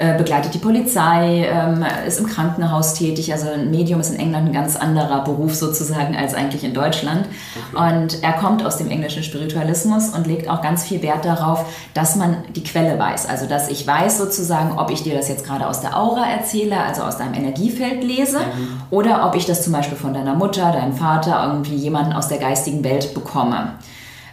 äh, 0.00 0.16
begleitet 0.16 0.54
die 0.54 0.58
Polizei, 0.58 1.46
ähm, 1.46 1.84
ist 2.06 2.20
im 2.20 2.26
Krankenhaus 2.26 2.94
tätig. 2.94 3.34
Also 3.34 3.50
ein 3.50 3.70
Medium 3.70 4.00
ist 4.00 4.08
in 4.08 4.18
England 4.18 4.46
ein 4.48 4.52
ganz 4.54 4.74
anderer 4.74 5.22
Beruf 5.24 5.54
sozusagen 5.54 6.16
als 6.16 6.32
eigentlich 6.32 6.64
in 6.64 6.72
Deutschland. 6.72 7.26
Okay. 7.74 7.98
Und 7.98 8.22
er 8.22 8.32
kommt 8.32 8.64
aus 8.64 8.78
dem 8.78 8.88
englischen 8.88 9.22
Spiritualismus 9.22 10.08
und 10.08 10.26
legt 10.26 10.48
auch 10.48 10.62
ganz 10.62 10.84
viel 10.84 11.02
Wert 11.02 11.26
darauf, 11.26 11.66
dass 11.92 12.16
man 12.16 12.38
die 12.56 12.64
Quelle 12.64 12.98
weiß. 12.98 13.28
Also 13.28 13.44
dass 13.44 13.68
ich 13.68 13.86
weiß 13.86 14.16
sozusagen, 14.16 14.78
ob 14.78 14.90
ich 14.90 15.02
dir 15.02 15.14
das 15.14 15.28
jetzt 15.28 15.44
gerade 15.44 15.66
aus 15.66 15.82
der 15.82 15.94
Aura 15.94 16.24
erzähle, 16.30 16.80
also 16.82 17.02
aus 17.02 17.18
deinem 17.18 17.34
Energiefeld 17.34 18.02
lese, 18.02 18.38
mhm. 18.38 18.80
oder 18.88 19.26
ob 19.26 19.34
ich 19.34 19.44
das 19.44 19.62
zum 19.62 19.74
Beispiel 19.74 19.98
von 19.98 20.14
deiner 20.14 20.34
Mutter, 20.34 20.72
deinem 20.72 20.94
Vater, 20.94 21.44
irgendwie 21.46 21.76
jemanden 21.76 22.14
aus 22.14 22.28
der 22.28 22.38
geistigen 22.38 22.82
Welt 22.84 23.12
bekomme. 23.12 23.74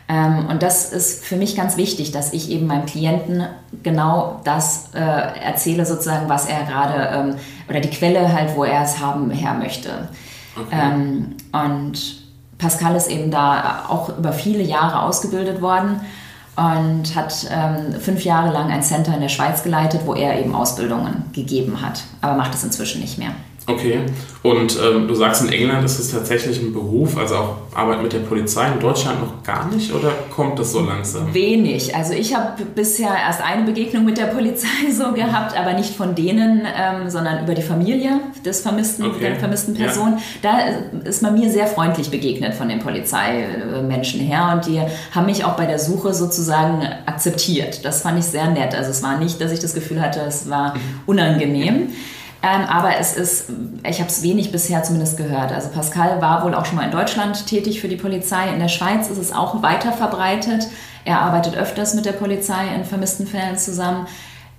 Ähm, 0.10 0.48
und 0.50 0.64
das 0.64 0.94
ist 0.94 1.26
für 1.26 1.36
mich 1.36 1.56
ganz 1.56 1.76
wichtig, 1.76 2.12
dass 2.12 2.32
ich 2.32 2.50
eben 2.50 2.68
meinem 2.68 2.86
Klienten 2.86 3.46
genau 3.84 4.40
das 4.46 4.94
äh, 4.94 5.00
erzähle, 5.00 5.86
sozusagen, 5.86 6.30
was 6.30 6.46
er 6.46 6.64
gerade, 6.64 7.10
ähm, 7.14 7.36
oder 7.70 7.82
die 7.82 7.90
Quelle 7.90 8.32
halt, 8.32 8.56
wo 8.56 8.64
er 8.64 8.84
es 8.84 9.00
haben 9.00 9.30
her 9.32 9.54
möchte. 9.54 9.90
Okay. 10.56 10.76
Ähm, 10.80 11.36
und 11.52 12.24
Pascal 12.58 12.96
ist 12.96 13.10
eben 13.10 13.32
da 13.32 13.86
auch 13.90 14.18
über 14.18 14.32
viele 14.32 14.64
Jahre 14.64 15.04
ausgebildet 15.04 15.62
worden 15.62 16.02
und 16.56 17.16
hat 17.16 17.46
ähm, 17.52 18.00
fünf 18.00 18.24
Jahre 18.24 18.52
lang 18.52 18.72
ein 18.72 18.82
Center 18.82 19.14
in 19.14 19.22
der 19.22 19.30
Schweiz 19.30 19.62
geleitet, 19.62 20.02
wo 20.06 20.16
er 20.16 20.40
eben 20.40 20.56
Ausbildungen 20.56 21.26
gegeben 21.34 21.82
hat, 21.82 22.04
aber 22.22 22.36
macht 22.36 22.56
es 22.56 22.64
inzwischen 22.64 23.02
nicht 23.02 23.20
mehr. 23.20 23.32
Okay. 23.68 24.00
Und 24.44 24.80
ähm, 24.82 25.10
du 25.10 25.14
sagst, 25.14 25.44
in 25.44 25.52
England 25.52 25.84
ist 25.84 26.00
es 26.00 26.12
tatsächlich 26.12 26.62
ein 26.62 26.72
Beruf, 26.72 27.18
also 27.18 27.36
auch 27.36 27.58
Arbeit 27.76 28.02
mit 28.02 28.14
der 28.14 28.20
Polizei. 28.20 28.66
In 28.72 28.80
Deutschland 28.80 29.20
noch 29.20 29.44
gar 29.44 29.70
nicht 29.70 29.94
oder 29.94 30.14
kommt 30.34 30.58
das 30.58 30.72
so 30.72 30.80
langsam? 30.80 31.34
Wenig. 31.34 31.94
Also 31.94 32.14
ich 32.14 32.34
habe 32.34 32.64
bisher 32.64 33.10
erst 33.10 33.42
eine 33.44 33.64
Begegnung 33.64 34.06
mit 34.06 34.18
der 34.18 34.28
Polizei 34.28 34.68
so 34.92 35.12
gehabt, 35.12 35.58
aber 35.60 35.74
nicht 35.74 35.96
von 35.96 36.16
denen, 36.16 36.62
ähm, 36.66 37.10
sondern 37.10 37.44
über 37.44 37.56
die 37.56 37.62
Familie 37.62 38.22
des 38.46 38.62
vermissten, 38.62 39.06
okay. 39.06 39.20
der 39.20 39.36
vermissten 39.36 39.74
Person. 39.74 40.18
Ja. 40.42 40.52
Da 41.02 41.08
ist 41.10 41.22
man 41.22 41.38
mir 41.38 41.52
sehr 41.52 41.68
freundlich 41.68 42.10
begegnet 42.10 42.54
von 42.54 42.70
den 42.70 42.80
Polizeimenschen 42.80 44.22
her 44.22 44.54
und 44.56 44.66
die 44.66 44.80
haben 45.14 45.26
mich 45.26 45.44
auch 45.44 45.58
bei 45.58 45.66
der 45.66 45.80
Suche 45.80 46.14
sozusagen 46.14 46.88
akzeptiert. 47.06 47.84
Das 47.84 48.02
fand 48.02 48.18
ich 48.18 48.26
sehr 48.26 48.50
nett. 48.50 48.74
Also 48.74 48.92
es 48.92 49.04
war 49.04 49.18
nicht, 49.18 49.42
dass 49.42 49.52
ich 49.52 49.60
das 49.60 49.74
Gefühl 49.74 50.02
hatte, 50.02 50.22
es 50.22 50.50
war 50.50 50.76
mhm. 50.76 50.80
unangenehm. 51.06 51.90
Ähm, 52.44 52.62
aber 52.66 52.98
es 52.98 53.16
ist, 53.16 53.50
ich 53.84 54.00
habe 54.00 54.10
es 54.10 54.22
wenig 54.22 54.52
bisher 54.52 54.84
zumindest 54.84 55.18
gehört. 55.18 55.52
Also 55.52 55.70
Pascal 55.70 56.22
war 56.22 56.44
wohl 56.44 56.54
auch 56.54 56.66
schon 56.66 56.76
mal 56.76 56.86
in 56.86 56.92
Deutschland 56.92 57.48
tätig 57.48 57.82
für 57.82 57.88
die 57.88 57.96
Polizei. 57.96 58.50
In 58.54 58.60
der 58.60 58.68
Schweiz 58.68 59.10
ist 59.10 59.18
es 59.18 59.34
auch 59.34 59.64
weiter 59.64 59.92
verbreitet. 59.92 60.68
Er 61.04 61.22
arbeitet 61.22 61.56
öfters 61.56 61.94
mit 61.96 62.06
der 62.06 62.12
Polizei 62.12 62.68
in 62.76 62.86
vermissten 62.86 63.26
Fällen 63.26 63.58
zusammen. 63.58 64.08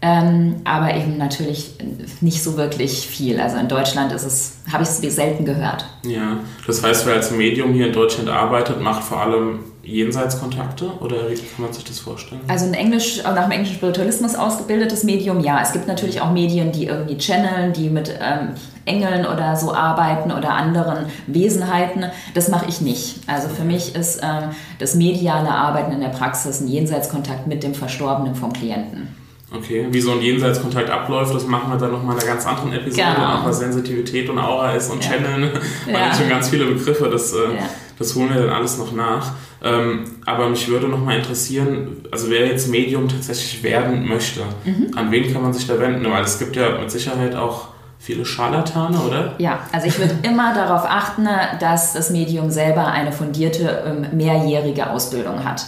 Ähm, 0.00 0.57
aber 0.64 0.95
eben 0.95 1.19
natürlich 1.19 1.75
nicht 2.21 2.43
so 2.43 2.57
wirklich 2.57 3.09
viel. 3.09 3.40
Also 3.40 3.57
in 3.57 3.67
Deutschland 3.67 4.12
ist 4.12 4.25
es, 4.25 4.59
habe 4.73 4.85
ich 4.85 4.88
es 4.88 5.17
selten 5.17 5.45
gehört. 5.45 5.87
Ja, 6.05 6.38
das 6.67 6.85
heißt, 6.85 7.05
wer 7.07 7.14
als 7.14 7.33
Medium 7.33 7.73
hier 7.73 7.88
in 7.88 7.93
Deutschland 7.93 8.28
arbeitet, 8.28 8.81
macht 8.81 9.02
vor 9.02 9.21
allem 9.21 9.61
Jenseitskontakte 9.83 10.87
oder 11.00 11.31
wie 11.31 11.35
kann 11.35 11.64
man 11.64 11.73
sich 11.73 11.83
das 11.83 11.99
vorstellen? 11.99 12.43
Also 12.47 12.67
ein 12.67 12.75
Englisch, 12.75 13.23
nach 13.25 13.45
dem 13.45 13.50
englischen 13.50 13.76
Spiritualismus 13.76 14.35
ausgebildetes 14.35 15.02
Medium, 15.02 15.40
ja. 15.40 15.61
Es 15.62 15.73
gibt 15.73 15.88
natürlich 15.88 16.21
auch 16.21 16.31
Medien, 16.31 16.73
die 16.73 16.85
irgendwie 16.87 17.17
channeln, 17.17 17.73
die 17.73 17.88
mit 17.88 18.14
ähm, 18.21 18.50
Engeln 18.85 19.26
oder 19.26 19.57
so 19.57 19.75
arbeiten 19.75 20.31
oder 20.31 20.50
anderen 20.50 21.07
Wesenheiten. 21.26 22.05
Das 22.35 22.49
mache 22.50 22.67
ich 22.69 22.81
nicht. 22.81 23.21
Also 23.26 23.49
für 23.49 23.64
mich 23.64 23.95
ist 23.97 24.21
ähm, 24.23 24.50
das 24.78 24.95
mediale 24.95 25.50
Arbeiten 25.50 25.93
in 25.93 26.00
der 26.00 26.09
Praxis 26.09 26.61
ein 26.61 26.69
Jenseitskontakt 26.69 27.47
mit 27.47 27.62
dem 27.62 27.75
Verstorbenen 27.75 28.35
vom 28.35 28.52
Klienten. 28.52 29.18
Okay, 29.50 29.87
wie 29.90 30.00
so 30.00 30.12
ein 30.12 30.21
Jenseitskontakt 30.21 30.90
abläuft, 30.90 31.35
das 31.35 31.47
machen 31.47 31.71
wir 31.71 31.78
dann 31.78 31.93
nochmal 31.93 32.17
in 32.17 32.23
einer 32.23 32.33
ganz 32.33 32.47
anderen 32.47 32.73
Episode, 32.73 33.02
genau. 33.14 33.35
auch 33.35 33.47
was 33.47 33.59
Sensitivität 33.61 34.28
und 34.28 34.38
Aura 34.38 34.73
ist 34.73 34.90
und 34.90 35.02
ja. 35.02 35.11
Channeln, 35.11 35.50
weil 35.87 35.95
ja. 35.95 36.14
schon 36.14 36.28
ganz 36.28 36.50
viele 36.50 36.67
Begriffe, 36.67 37.09
das, 37.09 37.33
äh, 37.33 37.37
ja. 37.37 37.69
das 37.99 38.14
holen 38.14 38.28
wir 38.35 38.43
dann 38.43 38.50
alles 38.50 38.76
noch 38.76 38.93
nach. 38.93 39.33
Ähm, 39.64 40.05
aber 40.26 40.50
mich 40.50 40.69
würde 40.69 40.87
nochmal 40.88 41.17
interessieren, 41.17 42.02
also 42.12 42.28
wer 42.28 42.47
jetzt 42.47 42.69
Medium 42.69 43.09
tatsächlich 43.09 43.62
werden 43.62 44.07
möchte, 44.07 44.40
mhm. 44.64 44.90
an 44.95 45.11
wen 45.11 45.33
kann 45.33 45.43
man 45.43 45.55
sich 45.55 45.67
da 45.67 45.81
wenden? 45.81 46.09
Weil 46.11 46.23
es 46.23 46.38
gibt 46.38 46.55
ja 46.55 46.78
mit 46.78 46.90
Sicherheit 46.90 47.35
auch 47.35 47.69
viele 47.99 48.26
Scharlatane, 48.26 48.99
oder? 49.00 49.35
Ja, 49.38 49.61
also 49.73 49.87
ich 49.87 49.99
würde 49.99 50.14
immer 50.23 50.55
darauf 50.55 50.85
achten, 50.85 51.26
dass 51.59 51.95
das 51.95 52.11
Medium 52.11 52.50
selber 52.50 52.87
eine 52.87 53.12
fundierte 53.12 53.83
ähm, 53.87 54.17
mehrjährige 54.17 54.90
Ausbildung 54.90 55.43
hat 55.43 55.64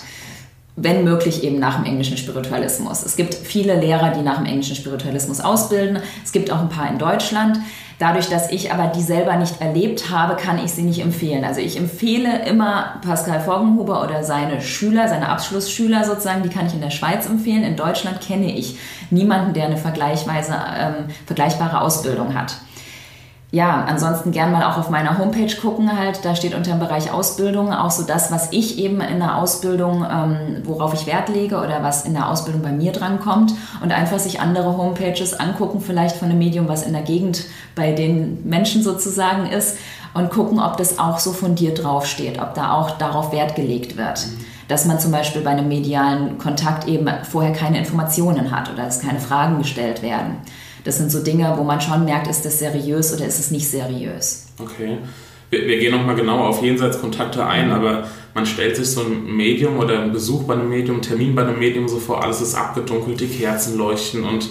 wenn 0.82 1.04
möglich 1.04 1.44
eben 1.44 1.58
nach 1.58 1.76
dem 1.76 1.84
englischen 1.84 2.16
Spiritualismus. 2.16 3.02
Es 3.02 3.16
gibt 3.16 3.34
viele 3.34 3.78
Lehrer, 3.78 4.10
die 4.10 4.22
nach 4.22 4.38
dem 4.38 4.46
englischen 4.46 4.76
Spiritualismus 4.76 5.40
ausbilden. 5.40 5.98
Es 6.24 6.32
gibt 6.32 6.50
auch 6.50 6.60
ein 6.60 6.68
paar 6.68 6.88
in 6.88 6.98
Deutschland. 6.98 7.58
Dadurch, 7.98 8.30
dass 8.30 8.50
ich 8.50 8.72
aber 8.72 8.86
die 8.86 9.02
selber 9.02 9.36
nicht 9.36 9.60
erlebt 9.60 10.08
habe, 10.10 10.36
kann 10.36 10.58
ich 10.64 10.72
sie 10.72 10.82
nicht 10.82 11.00
empfehlen. 11.00 11.44
Also 11.44 11.60
ich 11.60 11.76
empfehle 11.76 12.46
immer 12.46 12.94
Pascal 13.04 13.40
Foggenhuber 13.40 14.02
oder 14.02 14.24
seine 14.24 14.62
Schüler, 14.62 15.06
seine 15.06 15.28
Abschlussschüler 15.28 16.04
sozusagen, 16.04 16.42
die 16.42 16.48
kann 16.48 16.66
ich 16.66 16.72
in 16.72 16.80
der 16.80 16.90
Schweiz 16.90 17.26
empfehlen. 17.26 17.62
In 17.62 17.76
Deutschland 17.76 18.22
kenne 18.22 18.56
ich 18.56 18.78
niemanden, 19.10 19.52
der 19.52 19.66
eine 19.66 19.76
vergleichweise, 19.76 20.54
ähm, 20.78 20.94
vergleichbare 21.26 21.82
Ausbildung 21.82 22.34
hat 22.34 22.56
ja, 23.52 23.84
ansonsten 23.88 24.30
gern 24.30 24.52
mal 24.52 24.62
auch 24.62 24.78
auf 24.78 24.90
meiner 24.90 25.18
Homepage 25.18 25.52
gucken 25.60 25.98
halt. 25.98 26.24
Da 26.24 26.36
steht 26.36 26.54
unter 26.54 26.70
dem 26.70 26.78
Bereich 26.78 27.12
Ausbildung 27.12 27.72
auch 27.72 27.90
so 27.90 28.04
das, 28.04 28.30
was 28.30 28.52
ich 28.52 28.78
eben 28.78 29.00
in 29.00 29.18
der 29.18 29.38
Ausbildung, 29.38 30.06
ähm, 30.08 30.62
worauf 30.62 30.94
ich 30.94 31.06
Wert 31.06 31.28
lege 31.28 31.56
oder 31.56 31.82
was 31.82 32.04
in 32.04 32.14
der 32.14 32.28
Ausbildung 32.28 32.62
bei 32.62 32.70
mir 32.70 32.92
drankommt 32.92 33.52
und 33.82 33.90
einfach 33.90 34.20
sich 34.20 34.40
andere 34.40 34.76
Homepages 34.76 35.34
angucken, 35.38 35.80
vielleicht 35.80 36.16
von 36.16 36.28
einem 36.28 36.38
Medium, 36.38 36.68
was 36.68 36.84
in 36.84 36.92
der 36.92 37.02
Gegend 37.02 37.44
bei 37.74 37.90
den 37.90 38.48
Menschen 38.48 38.84
sozusagen 38.84 39.46
ist 39.46 39.78
und 40.14 40.30
gucken, 40.30 40.60
ob 40.60 40.76
das 40.76 41.00
auch 41.00 41.18
so 41.18 41.32
fundiert 41.32 41.82
draufsteht, 41.82 42.40
ob 42.40 42.54
da 42.54 42.74
auch 42.74 42.92
darauf 42.98 43.32
Wert 43.32 43.56
gelegt 43.56 43.96
wird. 43.96 44.26
Mhm. 44.26 44.44
Dass 44.68 44.84
man 44.84 45.00
zum 45.00 45.10
Beispiel 45.10 45.42
bei 45.42 45.50
einem 45.50 45.66
medialen 45.66 46.38
Kontakt 46.38 46.86
eben 46.86 47.08
vorher 47.28 47.52
keine 47.52 47.78
Informationen 47.78 48.52
hat 48.52 48.72
oder 48.72 48.84
dass 48.84 49.00
keine 49.00 49.18
Fragen 49.18 49.58
gestellt 49.58 50.02
werden. 50.02 50.36
Das 50.84 50.98
sind 50.98 51.10
so 51.10 51.22
Dinge, 51.22 51.54
wo 51.56 51.64
man 51.64 51.80
schon 51.80 52.04
merkt, 52.04 52.28
ist 52.28 52.44
das 52.44 52.58
seriös 52.58 53.14
oder 53.14 53.26
ist 53.26 53.38
es 53.38 53.50
nicht 53.50 53.68
seriös. 53.68 54.46
Okay. 54.58 54.98
Wir, 55.50 55.66
wir 55.66 55.78
gehen 55.78 55.92
nochmal 55.92 56.14
genauer 56.14 56.48
auf 56.48 56.62
Jenseitskontakte 56.62 57.44
ein, 57.44 57.66
mhm. 57.66 57.72
aber 57.72 58.08
man 58.34 58.46
stellt 58.46 58.76
sich 58.76 58.88
so 58.90 59.02
ein 59.02 59.36
Medium 59.36 59.78
oder 59.78 60.00
einen 60.00 60.12
Besuch 60.12 60.44
bei 60.44 60.54
einem 60.54 60.68
Medium, 60.68 60.96
einen 60.96 61.02
Termin 61.02 61.34
bei 61.34 61.42
einem 61.42 61.58
Medium 61.58 61.88
so 61.88 61.98
vor, 61.98 62.22
alles 62.22 62.40
ist 62.40 62.54
abgedunkelt, 62.54 63.20
die 63.20 63.26
Kerzen 63.26 63.76
leuchten 63.76 64.24
und 64.24 64.48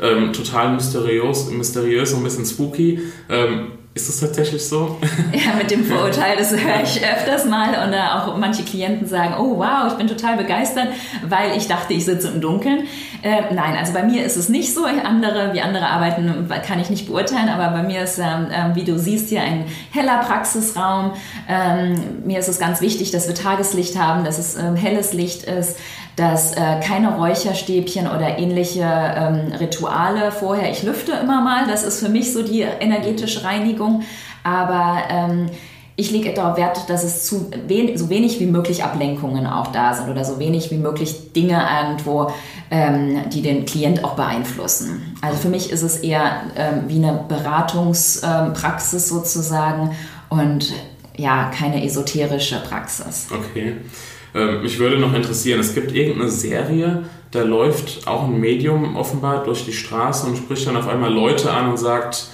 ähm, 0.00 0.32
total 0.32 0.74
mysteriös, 0.74 1.50
mysteriös 1.50 2.12
und 2.12 2.20
ein 2.20 2.24
bisschen 2.24 2.44
spooky. 2.44 3.00
Ähm, 3.28 3.72
ist 3.94 4.08
das 4.08 4.20
tatsächlich 4.20 4.66
so? 4.66 4.96
Ja, 5.32 5.54
mit 5.56 5.70
dem 5.70 5.84
Vorurteil, 5.84 6.36
das 6.36 6.52
höre 6.52 6.82
ich 6.82 7.02
öfters 7.02 7.44
mal 7.44 7.70
und 7.86 7.94
auch 7.94 8.36
manche 8.36 8.62
Klienten 8.62 9.06
sagen, 9.06 9.34
oh 9.38 9.58
wow, 9.58 9.86
ich 9.88 9.94
bin 9.94 10.06
total 10.06 10.36
begeistert, 10.36 10.88
weil 11.28 11.56
ich 11.56 11.68
dachte, 11.68 11.92
ich 11.92 12.04
sitze 12.04 12.28
im 12.28 12.40
Dunkeln. 12.40 12.86
Äh, 13.22 13.54
nein, 13.54 13.76
also 13.76 13.92
bei 13.92 14.02
mir 14.02 14.24
ist 14.24 14.36
es 14.36 14.48
nicht 14.48 14.74
so. 14.74 14.84
Andere, 14.84 15.52
wie 15.52 15.60
andere 15.60 15.86
arbeiten, 15.86 16.48
kann 16.66 16.80
ich 16.80 16.90
nicht 16.90 17.06
beurteilen, 17.06 17.48
aber 17.48 17.76
bei 17.76 17.82
mir 17.82 18.02
ist, 18.02 18.18
ähm, 18.18 18.48
ähm, 18.52 18.74
wie 18.74 18.84
du 18.84 18.98
siehst, 18.98 19.28
hier 19.28 19.42
ein 19.42 19.64
heller 19.90 20.18
Praxisraum. 20.18 21.12
Ähm, 21.48 22.22
mir 22.24 22.38
ist 22.38 22.48
es 22.48 22.58
ganz 22.58 22.80
wichtig, 22.80 23.10
dass 23.10 23.28
wir 23.28 23.34
Tageslicht 23.34 23.98
haben, 23.98 24.24
dass 24.24 24.38
es 24.38 24.56
ähm, 24.56 24.76
helles 24.76 25.12
Licht 25.12 25.44
ist, 25.44 25.76
dass 26.16 26.52
äh, 26.52 26.80
keine 26.80 27.16
Räucherstäbchen 27.16 28.06
oder 28.06 28.38
ähnliche 28.38 28.82
ähm, 28.82 29.52
Rituale 29.58 30.30
vorher. 30.30 30.70
Ich 30.70 30.82
lüfte 30.82 31.12
immer 31.12 31.40
mal, 31.40 31.66
das 31.66 31.84
ist 31.84 32.00
für 32.00 32.10
mich 32.10 32.32
so 32.32 32.42
die 32.42 32.60
energetische 32.60 33.44
Reinigung, 33.44 33.81
aber 34.42 35.02
ähm, 35.10 35.50
ich 35.96 36.10
lege 36.10 36.32
darauf 36.32 36.56
Wert, 36.56 36.88
dass 36.88 37.04
es 37.04 37.24
zu 37.24 37.50
wen 37.66 37.96
so 37.96 38.08
wenig 38.08 38.40
wie 38.40 38.46
möglich 38.46 38.82
Ablenkungen 38.82 39.46
auch 39.46 39.68
da 39.68 39.92
sind 39.94 40.08
oder 40.08 40.24
so 40.24 40.38
wenig 40.38 40.70
wie 40.70 40.78
möglich 40.78 41.32
Dinge 41.32 41.62
irgendwo, 41.80 42.32
ähm, 42.70 43.28
die 43.30 43.42
den 43.42 43.66
Klient 43.66 44.02
auch 44.02 44.14
beeinflussen. 44.14 45.16
Also 45.20 45.36
für 45.36 45.48
mich 45.48 45.70
ist 45.70 45.82
es 45.82 45.98
eher 45.98 46.44
ähm, 46.56 46.84
wie 46.88 46.96
eine 46.96 47.24
Beratungspraxis 47.28 49.08
sozusagen 49.08 49.94
und 50.30 50.72
ja 51.16 51.50
keine 51.56 51.84
esoterische 51.84 52.62
Praxis. 52.66 53.28
Okay. 53.30 53.76
Ähm, 54.34 54.62
mich 54.62 54.78
würde 54.78 54.98
noch 54.98 55.12
interessieren, 55.12 55.60
es 55.60 55.74
gibt 55.74 55.92
irgendeine 55.92 56.30
Serie, 56.30 57.04
da 57.32 57.42
läuft 57.42 58.06
auch 58.06 58.24
ein 58.24 58.40
Medium 58.40 58.96
offenbar 58.96 59.44
durch 59.44 59.66
die 59.66 59.72
Straße 59.72 60.26
und 60.26 60.36
spricht 60.36 60.66
dann 60.66 60.76
auf 60.76 60.88
einmal 60.88 61.12
Leute 61.12 61.50
an 61.50 61.70
und 61.70 61.78
sagt, 61.78 62.28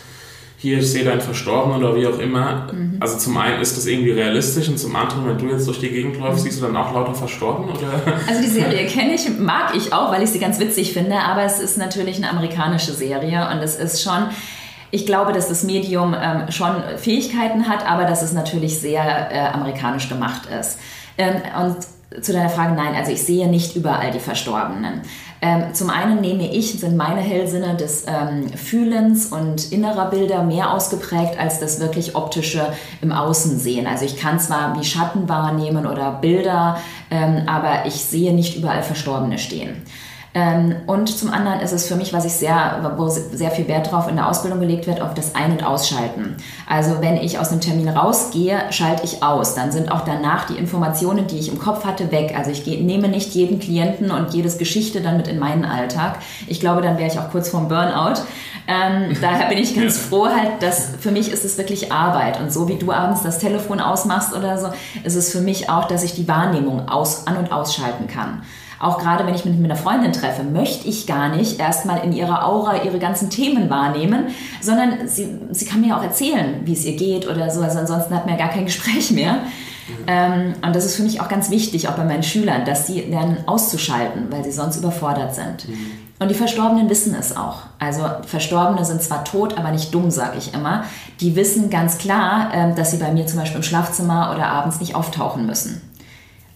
hier, 0.61 0.79
ich 0.79 0.91
sehe 0.91 1.05
deinen 1.05 1.21
Verstorbenen 1.21 1.83
oder 1.83 1.95
wie 1.95 2.07
auch 2.07 2.19
immer. 2.19 2.67
Mhm. 2.73 2.97
Also 2.99 3.17
zum 3.17 3.37
einen 3.37 3.63
ist 3.63 3.77
das 3.77 3.87
irgendwie 3.87 4.11
realistisch 4.11 4.69
und 4.69 4.77
zum 4.77 4.95
anderen, 4.97 5.29
wenn 5.29 5.39
du 5.39 5.55
jetzt 5.55 5.69
durch 5.69 5.79
die 5.79 5.89
Gegend 5.89 6.19
läufst, 6.19 6.43
siehst 6.43 6.61
du 6.61 6.67
dann 6.67 6.77
auch 6.77 6.93
lauter 6.93 7.15
Verstorbenen? 7.15 7.77
Oder? 7.77 8.03
Also 8.27 8.43
die 8.43 8.49
Serie 8.49 8.87
kenne 8.89 9.15
ich, 9.15 9.39
mag 9.39 9.77
ich 9.77 9.93
auch, 9.93 10.11
weil 10.11 10.23
ich 10.23 10.31
sie 10.31 10.41
ganz 10.41 10.59
witzig 10.59 10.93
finde, 10.93 11.17
aber 11.17 11.45
es 11.45 11.61
ist 11.61 11.79
natürlich 11.79 12.17
eine 12.17 12.31
amerikanische 12.31 12.93
Serie 12.93 13.49
und 13.53 13.59
es 13.63 13.77
ist 13.77 14.03
schon... 14.03 14.29
Ich 14.91 15.05
glaube, 15.05 15.35
dass 15.35 15.49
das 15.49 15.65
Medium 15.65 16.17
ähm, 16.19 16.51
schon 16.51 16.75
Fähigkeiten 16.97 17.69
hat, 17.69 17.87
aber 17.87 18.05
dass 18.05 18.23
es 18.23 18.33
natürlich 18.33 18.81
sehr 18.81 19.31
äh, 19.31 19.39
amerikanisch 19.53 20.09
gemacht 20.09 20.49
ist. 20.59 20.79
Ähm, 21.19 21.35
und 21.63 21.77
zu 22.23 22.33
deiner 22.33 22.49
Frage, 22.49 22.75
nein, 22.75 22.95
also 22.95 23.13
ich 23.13 23.23
sehe 23.23 23.49
nicht 23.49 23.77
überall 23.77 24.11
die 24.11 24.19
Verstorbenen. 24.19 25.03
Ähm, 25.41 25.73
zum 25.73 25.91
einen 25.91 26.21
nehme 26.21 26.53
ich, 26.53 26.81
sind 26.81 26.97
meine 26.97 27.21
Hellsinne 27.21 27.77
des 27.77 28.05
ähm, 28.07 28.49
Fühlens 28.49 29.27
und 29.27 29.71
innerer 29.71 30.11
Bilder 30.11 30.43
mehr 30.43 30.73
ausgeprägt 30.73 31.39
als 31.39 31.61
das 31.61 31.81
wirklich 31.81 32.17
optische 32.17 32.73
im 33.01 33.13
Außen 33.13 33.59
sehen. 33.59 33.87
Also 33.87 34.05
ich 34.05 34.17
kann 34.17 34.41
zwar 34.41 34.79
wie 34.79 34.85
Schatten 34.85 35.29
wahrnehmen 35.29 35.87
oder 35.87 36.13
Bilder, 36.13 36.79
ähm, 37.11 37.43
aber 37.47 37.87
ich 37.87 37.95
sehe 37.95 38.35
nicht 38.35 38.57
überall 38.57 38.83
Verstorbene 38.83 39.39
stehen. 39.39 39.83
Ähm, 40.39 40.77
und 40.87 41.09
zum 41.09 41.33
anderen 41.33 41.59
ist 41.59 41.73
es 41.73 41.89
für 41.89 41.97
mich, 41.97 42.13
was 42.13 42.25
ich 42.25 42.33
sehr, 42.33 42.95
wo 42.97 43.09
sehr 43.09 43.51
viel 43.51 43.67
Wert 43.67 43.91
drauf 43.91 44.07
in 44.09 44.15
der 44.15 44.29
Ausbildung 44.29 44.61
gelegt 44.61 44.87
wird, 44.87 45.01
auf 45.01 45.13
das 45.13 45.35
Ein- 45.35 45.51
und 45.51 45.67
Ausschalten. 45.67 46.37
Also 46.69 47.01
wenn 47.01 47.17
ich 47.17 47.41
aus 47.41 47.51
einem 47.51 47.61
Termin 47.61 47.89
rausgehe, 47.89 48.61
schalte 48.71 49.03
ich 49.05 49.25
aus. 49.25 49.57
Dann 49.57 49.73
sind 49.73 49.91
auch 49.91 50.03
danach 50.03 50.47
die 50.47 50.57
Informationen, 50.57 51.27
die 51.27 51.39
ich 51.41 51.49
im 51.49 51.59
Kopf 51.59 51.85
hatte, 51.85 52.13
weg. 52.13 52.35
Also 52.39 52.53
ich 52.53 52.65
nehme 52.65 53.09
nicht 53.09 53.35
jeden 53.35 53.59
Klienten 53.59 54.13
und 54.13 54.33
jedes 54.33 54.59
Geschichte 54.59 55.01
dann 55.01 55.17
mit 55.17 55.27
in 55.27 55.41
meinen 55.41 55.65
Alltag. 55.65 56.21
Ich 56.47 56.61
glaube, 56.61 56.83
dann 56.83 56.99
wäre 56.99 57.11
ich 57.11 57.19
auch 57.19 57.31
kurz 57.31 57.49
vorm 57.49 57.67
Burnout. 57.67 58.21
Ähm, 58.69 59.17
daher 59.21 59.49
bin 59.49 59.59
ich 59.59 59.75
ganz 59.75 59.99
froh 59.99 60.29
halt, 60.29 60.63
dass 60.63 60.91
für 61.01 61.11
mich 61.11 61.33
ist 61.33 61.45
es 61.45 61.59
wirklich 61.59 61.91
Arbeit. 61.91 62.41
Und 62.41 62.53
so 62.53 62.69
wie 62.69 62.77
du 62.77 62.93
abends 62.93 63.25
das 63.25 63.41
Telefon 63.41 63.81
ausmachst 63.81 64.37
oder 64.37 64.57
so, 64.57 64.69
ist 65.03 65.17
es 65.17 65.33
für 65.33 65.41
mich 65.41 65.69
auch, 65.69 65.87
dass 65.89 66.05
ich 66.05 66.15
die 66.15 66.29
Wahrnehmung 66.29 66.89
aus, 66.89 67.27
an- 67.27 67.39
und 67.39 67.51
ausschalten 67.51 68.07
kann. 68.07 68.43
Auch 68.81 68.99
gerade 68.99 69.27
wenn 69.27 69.35
ich 69.35 69.45
mich 69.45 69.57
mit 69.57 69.71
einer 69.71 69.81
Freundin 69.81 70.13
treffe, 70.13 70.43
möchte 70.45 70.89
ich 70.89 71.07
gar 71.07 71.29
nicht 71.29 71.59
erstmal 71.59 72.05
in 72.05 72.13
ihrer 72.13 72.47
Aura 72.47 72.83
ihre 72.85 72.99
ganzen 72.99 73.31
Themen 73.31 73.71
wahrnehmen, 73.71 74.27
sondern 74.61 75.09
sie, 75.09 75.29
sie 75.51 75.65
kann 75.65 75.81
mir 75.81 75.97
auch 75.97 76.03
erzählen, 76.03 76.61
wie 76.65 76.73
es 76.73 76.85
ihr 76.85 76.97
geht 76.97 77.29
oder 77.29 77.51
so. 77.51 77.61
Also 77.61 77.79
ansonsten 77.79 78.15
hat 78.15 78.27
man 78.27 78.39
ja 78.39 78.45
gar 78.45 78.53
kein 78.53 78.67
Gespräch 78.67 79.11
mehr. 79.11 79.39
Ähm, 80.07 80.55
und 80.65 80.77
das 80.77 80.85
ist 80.85 80.97
für 80.97 81.03
mich 81.03 81.21
auch 81.21 81.29
ganz 81.29 81.51
wichtig, 81.51 81.89
auch 81.89 81.95
bei 81.95 82.05
meinen 82.05 82.23
Schülern, 82.23 82.65
dass 82.65 82.87
sie 82.87 83.01
lernen 83.01 83.39
auszuschalten, 83.47 84.27
weil 84.31 84.45
sie 84.45 84.53
sonst 84.53 84.77
überfordert 84.77 85.35
sind. 85.35 85.69
Mhm. 85.69 85.91
Und 86.21 86.31
die 86.31 86.35
Verstorbenen 86.35 86.91
wissen 86.91 87.15
es 87.15 87.37
auch. 87.37 87.63
Also 87.79 88.03
Verstorbene 88.27 88.85
sind 88.85 89.03
zwar 89.03 89.25
tot, 89.25 89.57
aber 89.57 89.71
nicht 89.71 89.95
dumm, 89.95 90.11
sage 90.11 90.37
ich 90.37 90.53
immer. 90.53 90.85
Die 91.21 91.37
wissen 91.37 91.71
ganz 91.71 91.99
klar, 91.99 92.51
ähm, 92.53 92.75
dass 92.75 92.91
sie 92.91 92.99
bei 92.99 93.13
mir 93.13 93.27
zum 93.27 93.39
Beispiel 93.39 93.59
im 93.59 93.63
Schlafzimmer 93.63 94.33
oder 94.35 94.47
abends 94.49 94.81
nicht 94.81 94.95
auftauchen 94.95 95.47
müssen. 95.47 95.81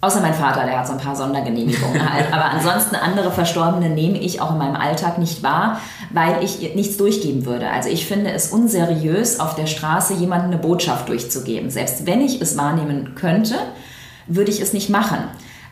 Außer 0.04 0.20
mein 0.20 0.34
Vater, 0.34 0.64
der 0.64 0.80
hat 0.80 0.86
so 0.88 0.94
ein 0.94 0.98
paar 0.98 1.14
Sondergenehmigungen 1.14 2.12
halt. 2.12 2.32
Aber 2.32 2.46
ansonsten 2.46 2.96
andere 2.96 3.30
Verstorbene 3.30 3.88
nehme 3.88 4.18
ich 4.18 4.40
auch 4.40 4.50
in 4.50 4.58
meinem 4.58 4.74
Alltag 4.74 5.18
nicht 5.18 5.44
wahr, 5.44 5.80
weil 6.10 6.42
ich 6.42 6.74
nichts 6.74 6.96
durchgeben 6.96 7.46
würde. 7.46 7.70
Also 7.70 7.88
ich 7.88 8.04
finde 8.04 8.32
es 8.32 8.48
unseriös, 8.48 9.38
auf 9.38 9.54
der 9.54 9.66
Straße 9.66 10.14
jemandem 10.14 10.50
eine 10.50 10.60
Botschaft 10.60 11.08
durchzugeben. 11.08 11.70
Selbst 11.70 12.04
wenn 12.04 12.20
ich 12.20 12.40
es 12.40 12.58
wahrnehmen 12.58 13.14
könnte, 13.14 13.54
würde 14.26 14.50
ich 14.50 14.60
es 14.60 14.72
nicht 14.72 14.90
machen 14.90 15.18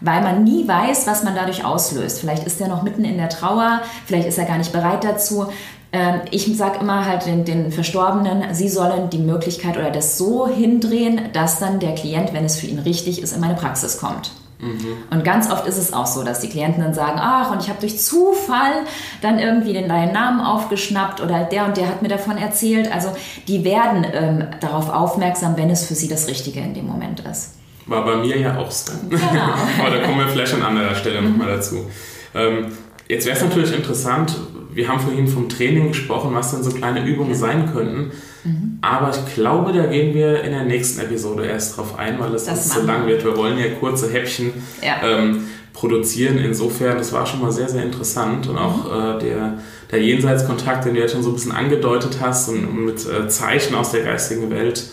weil 0.01 0.23
man 0.23 0.45
nie 0.45 0.67
weiß, 0.67 1.07
was 1.07 1.25
man 1.25 1.35
dadurch 1.35 1.65
auslöst. 1.65 2.21
Vielleicht 2.21 2.45
ist 2.45 2.61
er 2.61 2.69
noch 2.69 2.83
mitten 2.83 3.05
in 3.05 3.19
der 3.19 3.29
Trauer, 3.29 3.83
vielleicht 4.07 4.29
ist 4.29 4.39
er 4.39 4.47
gar 4.47 4.59
nicht 4.59 4.73
bereit 4.73 5.05
dazu. 5.05 5.49
Ähm, 5.93 6.21
ich 6.31 6.57
sage 6.57 6.79
immer 6.81 7.05
halt 7.05 7.27
den, 7.27 7.45
den, 7.45 7.73
Verstorbenen, 7.73 8.55
sie 8.55 8.69
sollen 8.69 9.11
die 9.11 9.19
Möglichkeit 9.19 9.77
oder 9.77 9.91
das 9.91 10.19
so 10.19 10.47
hindrehen, 10.47 11.21
dass 11.33 11.59
dann 11.59 11.81
der 11.81 11.95
Klient, 11.95 12.33
wenn 12.33 12.45
es 12.45 12.59
für 12.59 12.67
ihn 12.67 12.79
richtig 12.79 13.21
ist, 13.23 13.35
in 13.35 13.41
meine 13.41 13.55
Praxis 13.55 13.99
kommt. 13.99 14.31
Mhm. 14.61 14.99
Und 15.11 15.25
ganz 15.25 15.51
oft 15.51 15.67
ist 15.67 15.79
es 15.79 15.93
auch 15.93 16.07
so, 16.07 16.23
dass 16.23 16.41
die 16.41 16.49
Klienten 16.49 16.83
dann 16.83 16.95
sagen, 16.95 17.19
ach, 17.21 17.51
und 17.51 17.63
ich 17.63 17.69
habe 17.69 17.81
durch 17.81 17.99
Zufall 17.99 18.85
dann 19.23 19.39
irgendwie 19.39 19.73
den 19.73 19.89
deinen 19.89 20.13
Namen 20.13 20.41
aufgeschnappt 20.41 21.21
oder 21.21 21.45
der 21.45 21.65
und 21.65 21.77
der 21.77 21.89
hat 21.89 22.03
mir 22.03 22.09
davon 22.09 22.37
erzählt. 22.37 22.93
Also 22.93 23.09
die 23.49 23.65
werden 23.65 24.07
ähm, 24.13 24.47
darauf 24.61 24.91
aufmerksam, 24.91 25.57
wenn 25.57 25.71
es 25.71 25.87
für 25.87 25.95
sie 25.95 26.09
das 26.09 26.29
Richtige 26.29 26.61
in 26.61 26.75
dem 26.75 26.87
Moment 26.87 27.21
ist. 27.21 27.55
War 27.87 28.05
bei 28.05 28.17
mir 28.17 28.39
ja 28.39 28.59
auch 28.59 28.71
so. 28.71 28.93
Genau. 29.09 29.21
Aber 29.81 29.97
da 29.97 30.05
kommen 30.05 30.19
wir 30.19 30.29
vielleicht 30.29 30.55
an 30.55 30.63
anderer 30.63 30.95
Stelle 30.95 31.23
nochmal 31.23 31.49
dazu. 31.49 31.87
Ähm, 32.35 32.67
jetzt 33.09 33.27
wäre 33.27 33.37
es 33.37 33.43
natürlich 33.43 33.75
interessant, 33.75 34.37
wir 34.75 34.89
haben 34.89 35.01
vorhin 35.01 35.29
vom 35.29 35.49
Training 35.49 35.89
gesprochen, 35.89 36.35
was 36.35 36.53
denn 36.53 36.63
so 36.63 36.71
kleine 36.71 37.05
Übungen 37.05 37.35
sein 37.35 37.73
könnten. 37.73 38.13
Mhm. 38.45 38.79
Aber 38.81 39.11
ich 39.11 39.35
glaube, 39.35 39.73
da 39.73 39.87
gehen 39.87 40.15
wir 40.15 40.43
in 40.43 40.53
der 40.53 40.65
nächsten 40.65 41.01
Episode 41.01 41.47
erst 41.47 41.77
drauf 41.77 41.99
ein, 41.99 42.19
weil 42.19 42.35
es 42.35 42.47
sonst 42.47 42.71
zu 42.71 42.83
lang 42.83 43.07
wird. 43.07 43.25
Wir 43.25 43.37
wollen 43.37 43.59
ja 43.59 43.67
kurze 43.79 44.11
Häppchen 44.11 44.53
ja. 44.83 44.97
Ähm, 45.05 45.45
produzieren. 45.73 46.39
Insofern, 46.39 46.99
das 46.99 47.13
war 47.13 47.27
schon 47.27 47.41
mal 47.41 47.53
sehr, 47.53 47.69
sehr 47.69 47.83
interessant. 47.83 48.49
Und 48.49 48.59
auch 48.59 48.85
mhm. 48.85 49.19
äh, 49.19 49.19
der, 49.21 49.59
der 49.91 50.03
Jenseitskontakt, 50.03 50.85
den 50.85 50.95
du 50.95 51.01
jetzt 51.01 51.13
schon 51.13 51.23
so 51.23 51.31
ein 51.31 51.35
bisschen 51.35 51.53
angedeutet 51.53 52.19
hast 52.21 52.49
und 52.49 52.85
mit 52.85 53.07
äh, 53.07 53.29
Zeichen 53.29 53.75
aus 53.75 53.93
der 53.93 54.05
geistigen 54.05 54.51
Welt, 54.51 54.85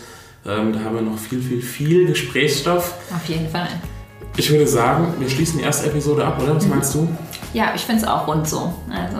ähm, 0.46 0.72
da 0.72 0.80
haben 0.80 0.94
wir 0.94 1.02
noch 1.02 1.18
viel, 1.18 1.40
viel, 1.40 1.62
viel 1.62 2.06
Gesprächsstoff. 2.06 2.94
Auf 3.14 3.28
jeden 3.28 3.48
Fall. 3.48 3.68
Ich 4.36 4.50
würde 4.50 4.66
sagen, 4.66 5.14
wir 5.18 5.28
schließen 5.28 5.58
die 5.58 5.64
erste 5.64 5.88
Episode 5.88 6.24
ab, 6.24 6.40
oder? 6.42 6.54
Was 6.56 6.64
mhm. 6.64 6.70
meinst 6.70 6.94
du? 6.94 7.08
Ja, 7.54 7.72
ich 7.74 7.82
finde 7.82 8.02
es 8.02 8.08
auch 8.08 8.28
rund 8.28 8.46
so. 8.46 8.72
Also, 8.88 9.16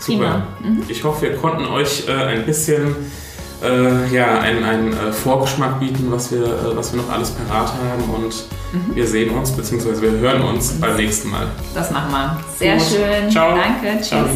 Super. 0.00 0.46
Mhm. 0.62 0.82
Ich 0.88 1.04
hoffe, 1.04 1.22
wir 1.22 1.36
konnten 1.36 1.66
euch 1.66 2.08
äh, 2.08 2.12
ein 2.12 2.46
bisschen 2.46 2.96
äh, 3.62 4.14
ja, 4.14 4.40
einen, 4.40 4.92
äh, 4.92 5.12
Vorgeschmack 5.12 5.78
bieten, 5.78 6.10
was 6.10 6.32
wir, 6.32 6.42
äh, 6.42 6.76
was 6.76 6.92
wir 6.92 7.02
noch 7.02 7.10
alles 7.10 7.30
parat 7.30 7.68
haben. 7.68 8.10
Und 8.14 8.34
mhm. 8.72 8.96
wir 8.96 9.06
sehen 9.06 9.30
uns, 9.30 9.52
beziehungsweise 9.52 10.00
wir 10.02 10.12
hören 10.12 10.42
uns 10.42 10.72
beim 10.80 10.96
nächsten 10.96 11.30
Mal. 11.30 11.46
Das 11.74 11.90
machen 11.90 12.10
wir. 12.10 12.40
Sehr 12.58 12.76
Gut. 12.76 12.86
schön. 12.86 13.30
Ciao. 13.30 13.56
Danke. 13.56 13.98
Tschüss. 13.98 14.08
Ciao. 14.08 14.26